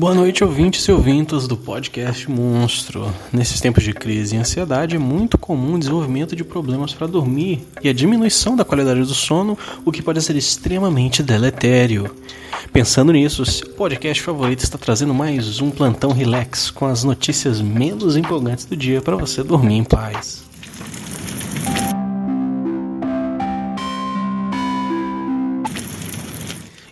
Boa 0.00 0.14
noite, 0.14 0.42
ouvintes 0.42 0.88
e 0.88 0.92
ouvintas 0.92 1.46
do 1.46 1.58
podcast 1.58 2.30
Monstro. 2.30 3.14
Nesses 3.30 3.60
tempos 3.60 3.84
de 3.84 3.92
crise 3.92 4.34
e 4.34 4.38
ansiedade, 4.38 4.96
é 4.96 4.98
muito 4.98 5.36
comum 5.36 5.74
o 5.74 5.78
desenvolvimento 5.78 6.34
de 6.34 6.42
problemas 6.42 6.94
para 6.94 7.06
dormir 7.06 7.68
e 7.82 7.88
a 7.90 7.92
diminuição 7.92 8.56
da 8.56 8.64
qualidade 8.64 9.00
do 9.00 9.12
sono, 9.12 9.58
o 9.84 9.92
que 9.92 10.00
pode 10.00 10.22
ser 10.22 10.36
extremamente 10.36 11.22
deletério. 11.22 12.16
Pensando 12.72 13.12
nisso, 13.12 13.44
seu 13.44 13.68
podcast 13.68 14.22
favorito 14.22 14.60
está 14.60 14.78
trazendo 14.78 15.12
mais 15.12 15.60
um 15.60 15.70
plantão 15.70 16.12
relax 16.12 16.70
com 16.70 16.86
as 16.86 17.04
notícias 17.04 17.60
menos 17.60 18.16
empolgantes 18.16 18.64
do 18.64 18.74
dia 18.74 19.02
para 19.02 19.16
você 19.16 19.42
dormir 19.42 19.74
em 19.74 19.84
paz. 19.84 20.42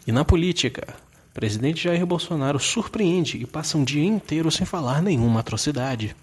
E 0.06 0.12
na 0.12 0.26
política, 0.26 1.07
Presidente 1.38 1.84
Jair 1.84 2.04
Bolsonaro 2.04 2.58
surpreende 2.58 3.36
e 3.36 3.46
passa 3.46 3.78
um 3.78 3.84
dia 3.84 4.04
inteiro 4.04 4.50
sem 4.50 4.66
falar 4.66 5.00
nenhuma 5.00 5.38
atrocidade. 5.38 6.16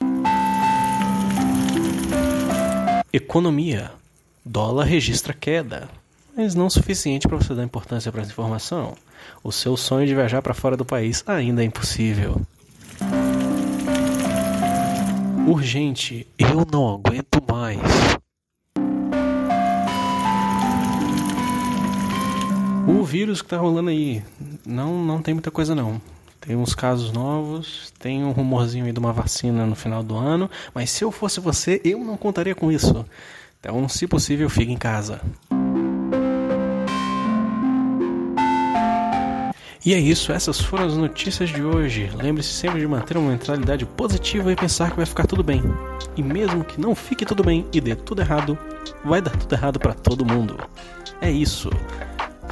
Economia. 3.14 3.94
Dólar 4.44 4.84
registra 4.84 5.34
queda, 5.34 5.88
mas 6.36 6.54
não 6.54 6.70
suficiente 6.70 7.30
para 7.30 7.38
você 7.38 7.56
dar 7.56 7.64
importância 7.64 8.12
para 8.12 8.24
essa 8.24 8.32
informação. 8.32 8.94
O 9.42 9.54
seu 9.54 9.78
sonho 9.78 10.06
de 10.06 10.14
viajar 10.14 10.42
para 10.42 10.54
fora 10.54 10.76
do 10.76 10.84
país 10.84 11.24
ainda 11.26 11.64
é 11.64 11.66
impossível. 11.66 12.42
Urgente, 15.48 16.28
eu 16.38 16.68
não 16.70 16.94
aguento 16.94 17.42
mais. 17.50 17.80
O 22.88 23.04
vírus 23.04 23.42
que 23.42 23.50
tá 23.50 23.58
rolando 23.58 23.90
aí, 23.90 24.24
não, 24.66 25.04
não 25.04 25.22
tem 25.22 25.34
muita 25.34 25.50
coisa 25.50 25.74
não. 25.74 26.00
Tem 26.40 26.56
uns 26.56 26.76
casos 26.76 27.12
novos, 27.12 27.92
tem 27.98 28.24
um 28.24 28.32
rumorzinho 28.32 28.86
aí 28.86 28.92
de 28.92 29.00
uma 29.00 29.12
vacina 29.12 29.66
no 29.66 29.76
final 29.76 30.04
do 30.04 30.16
ano, 30.16 30.50
mas 30.74 30.92
se 30.92 31.04
eu 31.04 31.12
fosse 31.12 31.40
você, 31.40 31.82
eu 31.84 32.00
não 32.00 32.16
contaria 32.16 32.54
com 32.54 32.72
isso. 32.72 33.04
Então, 33.60 33.90
se 33.90 34.06
possível, 34.06 34.48
fique 34.48 34.72
em 34.72 34.78
casa. 34.78 35.20
E 39.84 39.94
é 39.94 40.00
isso, 40.00 40.32
essas 40.32 40.60
foram 40.60 40.86
as 40.86 40.96
notícias 40.96 41.50
de 41.50 41.64
hoje. 41.64 42.12
Lembre-se 42.16 42.54
sempre 42.54 42.80
de 42.80 42.88
manter 42.88 43.18
uma 43.18 43.32
mentalidade 43.32 43.86
positiva 43.86 44.52
e 44.52 44.56
pensar 44.56 44.92
que 44.92 44.98
vai 44.98 45.06
ficar 45.06 45.26
tudo 45.26 45.44
bem. 45.44 45.64
E 46.16 46.22
mesmo 46.22 46.64
que 46.64 46.80
não 46.80 46.94
fique 46.94 47.26
tudo 47.26 47.44
bem 47.44 47.66
e 47.74 47.82
dê 47.82 47.96
tudo 47.96 48.22
errado, 48.22 48.58
vai 49.04 49.22
dar 49.22 49.36
tudo 49.36 49.54
errado 49.54 49.80
para 49.80 49.94
todo 49.94 50.26
mundo. 50.26 50.58
É 51.22 51.32
isso. 51.32 51.70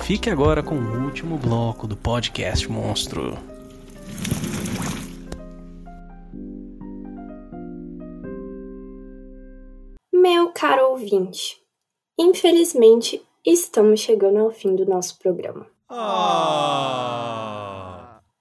Fique 0.01 0.29
agora 0.29 0.61
com 0.61 0.75
o 0.75 1.05
último 1.05 1.37
bloco 1.37 1.87
do 1.87 1.95
podcast 1.95 2.69
Monstro. 2.69 3.37
Meu 10.11 10.51
caro 10.51 10.89
ouvinte, 10.91 11.57
infelizmente 12.17 13.21
estamos 13.45 13.99
chegando 13.99 14.39
ao 14.39 14.51
fim 14.51 14.75
do 14.75 14.85
nosso 14.85 15.17
programa. 15.19 15.67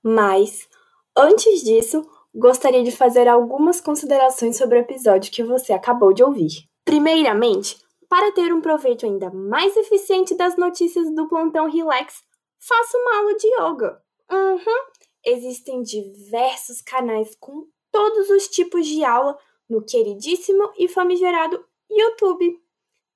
Mas, 0.02 0.68
antes 1.16 1.62
disso, 1.62 2.04
gostaria 2.34 2.82
de 2.82 2.90
fazer 2.90 3.28
algumas 3.28 3.80
considerações 3.80 4.56
sobre 4.56 4.78
o 4.78 4.80
episódio 4.80 5.30
que 5.30 5.44
você 5.44 5.72
acabou 5.72 6.12
de 6.12 6.24
ouvir. 6.24 6.64
Primeiramente, 6.84 7.76
para 8.12 8.30
ter 8.30 8.52
um 8.52 8.60
proveito 8.60 9.06
ainda 9.06 9.30
mais 9.30 9.74
eficiente 9.74 10.34
das 10.34 10.54
notícias 10.58 11.10
do 11.14 11.26
plantão 11.30 11.66
Relax, 11.66 12.22
faça 12.58 12.98
uma 12.98 13.16
aula 13.16 13.34
de 13.36 13.46
yoga. 13.46 14.02
Uhum. 14.30 14.84
Existem 15.24 15.82
diversos 15.82 16.82
canais 16.82 17.34
com 17.40 17.66
todos 17.90 18.28
os 18.28 18.48
tipos 18.48 18.86
de 18.86 19.02
aula 19.02 19.38
no 19.66 19.82
queridíssimo 19.82 20.74
e 20.76 20.88
famigerado 20.88 21.64
YouTube. 21.90 22.60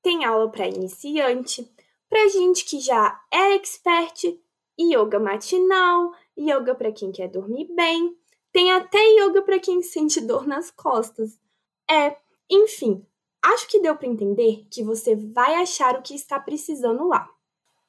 Tem 0.00 0.24
aula 0.24 0.50
para 0.50 0.66
iniciante, 0.66 1.70
para 2.08 2.28
gente 2.28 2.64
que 2.64 2.80
já 2.80 3.20
é 3.30 3.54
expert, 3.54 4.40
yoga 4.80 5.20
matinal, 5.20 6.10
yoga 6.38 6.74
para 6.74 6.90
quem 6.90 7.12
quer 7.12 7.28
dormir 7.28 7.68
bem, 7.74 8.16
tem 8.50 8.72
até 8.72 8.98
yoga 9.20 9.42
para 9.42 9.60
quem 9.60 9.82
sente 9.84 10.22
dor 10.22 10.46
nas 10.46 10.70
costas. 10.70 11.38
É, 11.86 12.16
enfim, 12.50 13.06
acho 13.52 13.68
que 13.68 13.80
deu 13.80 13.96
para 13.96 14.08
entender 14.08 14.66
que 14.70 14.82
você 14.82 15.14
vai 15.14 15.54
achar 15.56 15.96
o 15.96 16.02
que 16.02 16.14
está 16.14 16.38
precisando 16.38 17.06
lá. 17.06 17.28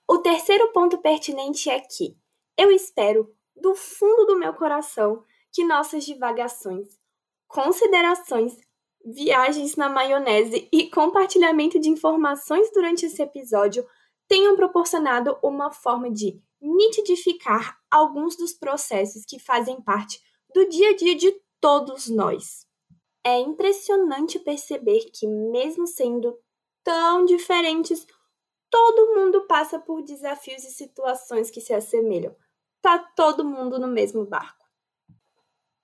O 0.07 0.19
terceiro 0.19 0.71
ponto 0.71 0.97
pertinente 0.99 1.69
é 1.69 1.79
que 1.79 2.17
eu 2.57 2.71
espero, 2.71 3.33
do 3.55 3.73
fundo 3.75 4.25
do 4.25 4.37
meu 4.37 4.53
coração, 4.53 5.23
que 5.51 5.65
nossas 5.65 6.05
divagações, 6.05 6.87
considerações, 7.47 8.55
viagens 9.03 9.75
na 9.75 9.89
maionese 9.89 10.67
e 10.71 10.89
compartilhamento 10.89 11.79
de 11.79 11.89
informações 11.89 12.69
durante 12.71 13.05
esse 13.05 13.21
episódio 13.21 13.85
tenham 14.27 14.55
proporcionado 14.55 15.37
uma 15.41 15.71
forma 15.71 16.11
de 16.11 16.39
nitidificar 16.61 17.79
alguns 17.89 18.35
dos 18.35 18.53
processos 18.53 19.25
que 19.25 19.39
fazem 19.39 19.81
parte 19.81 20.21
do 20.53 20.67
dia 20.67 20.91
a 20.91 20.95
dia 20.95 21.15
de 21.15 21.33
todos 21.59 22.07
nós. 22.09 22.66
É 23.27 23.41
impressionante 23.41 24.39
perceber 24.39 25.01
que, 25.11 25.27
mesmo 25.27 25.85
sendo 25.85 26.39
tão 26.81 27.25
diferentes, 27.25 28.07
todo 28.69 29.15
mundo 29.15 29.45
passa 29.47 29.77
por 29.77 30.01
desafios 30.01 30.63
e 30.63 30.71
situações 30.71 31.51
que 31.51 31.59
se 31.59 31.73
assemelham. 31.73 32.33
Tá 32.81 32.97
todo 32.97 33.43
mundo 33.43 33.77
no 33.77 33.87
mesmo 33.89 34.23
barco. 34.23 34.65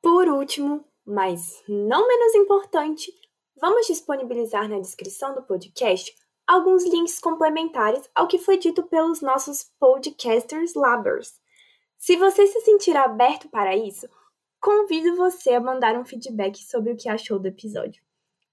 Por 0.01 0.29
último, 0.29 0.85
mas 1.05 1.61
não 1.67 2.07
menos 2.07 2.33
importante, 2.33 3.13
vamos 3.59 3.87
disponibilizar 3.87 4.69
na 4.69 4.79
descrição 4.79 5.35
do 5.35 5.43
podcast 5.43 6.15
alguns 6.47 6.85
links 6.85 7.19
complementares 7.19 8.09
ao 8.15 8.25
que 8.25 8.39
foi 8.39 8.57
dito 8.57 8.83
pelos 8.83 9.19
nossos 9.19 9.69
podcasters 9.77 10.75
labers. 10.75 11.33
Se 11.97 12.15
você 12.15 12.47
se 12.47 12.61
sentir 12.61 12.95
aberto 12.95 13.49
para 13.49 13.75
isso, 13.75 14.07
convido 14.63 15.17
você 15.17 15.51
a 15.51 15.59
mandar 15.59 15.99
um 15.99 16.05
feedback 16.05 16.63
sobre 16.63 16.93
o 16.93 16.95
que 16.95 17.09
achou 17.09 17.37
do 17.37 17.49
episódio. 17.49 18.01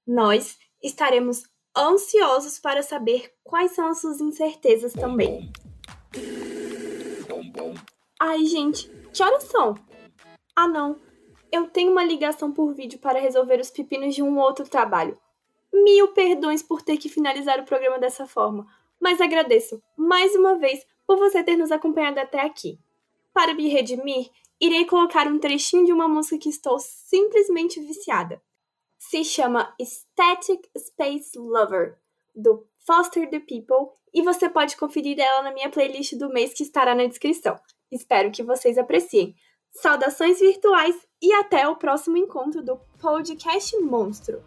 Nós 0.05 0.59
estaremos 0.83 1.45
ansiosos 1.75 2.59
para 2.59 2.83
saber 2.83 3.33
quais 3.45 3.71
são 3.71 3.87
as 3.87 4.01
suas 4.01 4.21
incertezas 4.21 4.93
também. 4.93 5.53
Ai, 8.19 8.45
gente, 8.45 8.91
que 9.15 9.23
horas 9.23 9.45
são? 9.45 9.77
Ah, 10.57 10.67
não. 10.67 10.97
Eu 11.53 11.69
tenho 11.69 11.93
uma 11.93 12.03
ligação 12.03 12.51
por 12.51 12.75
vídeo 12.75 12.99
para 12.99 13.21
resolver 13.21 13.61
os 13.61 13.71
pepinos 13.71 14.13
de 14.13 14.21
um 14.21 14.37
outro 14.37 14.69
trabalho. 14.69 15.17
Mil 15.73 16.09
perdões 16.09 16.61
por 16.61 16.83
ter 16.83 16.97
que 16.97 17.09
finalizar 17.09 17.61
o 17.61 17.65
programa 17.65 18.01
dessa 18.01 18.27
forma, 18.27 18.67
mas 18.99 19.21
agradeço 19.21 19.81
mais 19.97 20.35
uma 20.35 20.59
vez 20.59 20.85
por 21.07 21.19
você 21.19 21.45
ter 21.45 21.57
nos 21.57 21.71
acompanhado 21.71 22.19
até 22.19 22.41
aqui. 22.41 22.81
Para 23.33 23.55
me 23.55 23.69
redimir, 23.69 24.29
irei 24.61 24.85
colocar 24.85 25.27
um 25.27 25.39
trechinho 25.39 25.87
de 25.87 25.93
uma 25.93 26.07
música 26.07 26.39
que 26.39 26.49
estou 26.49 26.79
simplesmente 26.79 27.81
viciada. 27.81 28.41
Se 28.99 29.25
chama 29.25 29.75
Static 29.81 30.69
Space 30.77 31.39
Lover, 31.39 31.99
do 32.35 32.67
Foster 32.87 33.29
the 33.31 33.41
People, 33.41 33.93
e 34.13 34.23
você 34.23 34.49
pode 34.49 34.77
conferir 34.77 35.19
ela 35.19 35.43
na 35.43 35.53
minha 35.53 35.71
playlist 35.71 36.15
do 36.17 36.29
mês 36.29 36.53
que 36.53 36.63
estará 36.63 36.95
na 36.95 37.07
descrição. 37.07 37.59
Espero 37.91 38.31
que 38.31 38.43
vocês 38.43 38.77
apreciem. 38.77 39.35
Saudações 39.73 40.41
virtuais 40.41 40.97
e 41.23 41.33
até 41.33 41.67
o 41.69 41.77
próximo 41.77 42.17
encontro 42.17 42.63
do 42.63 42.77
Podcast 43.01 43.77
Monstro. 43.79 44.43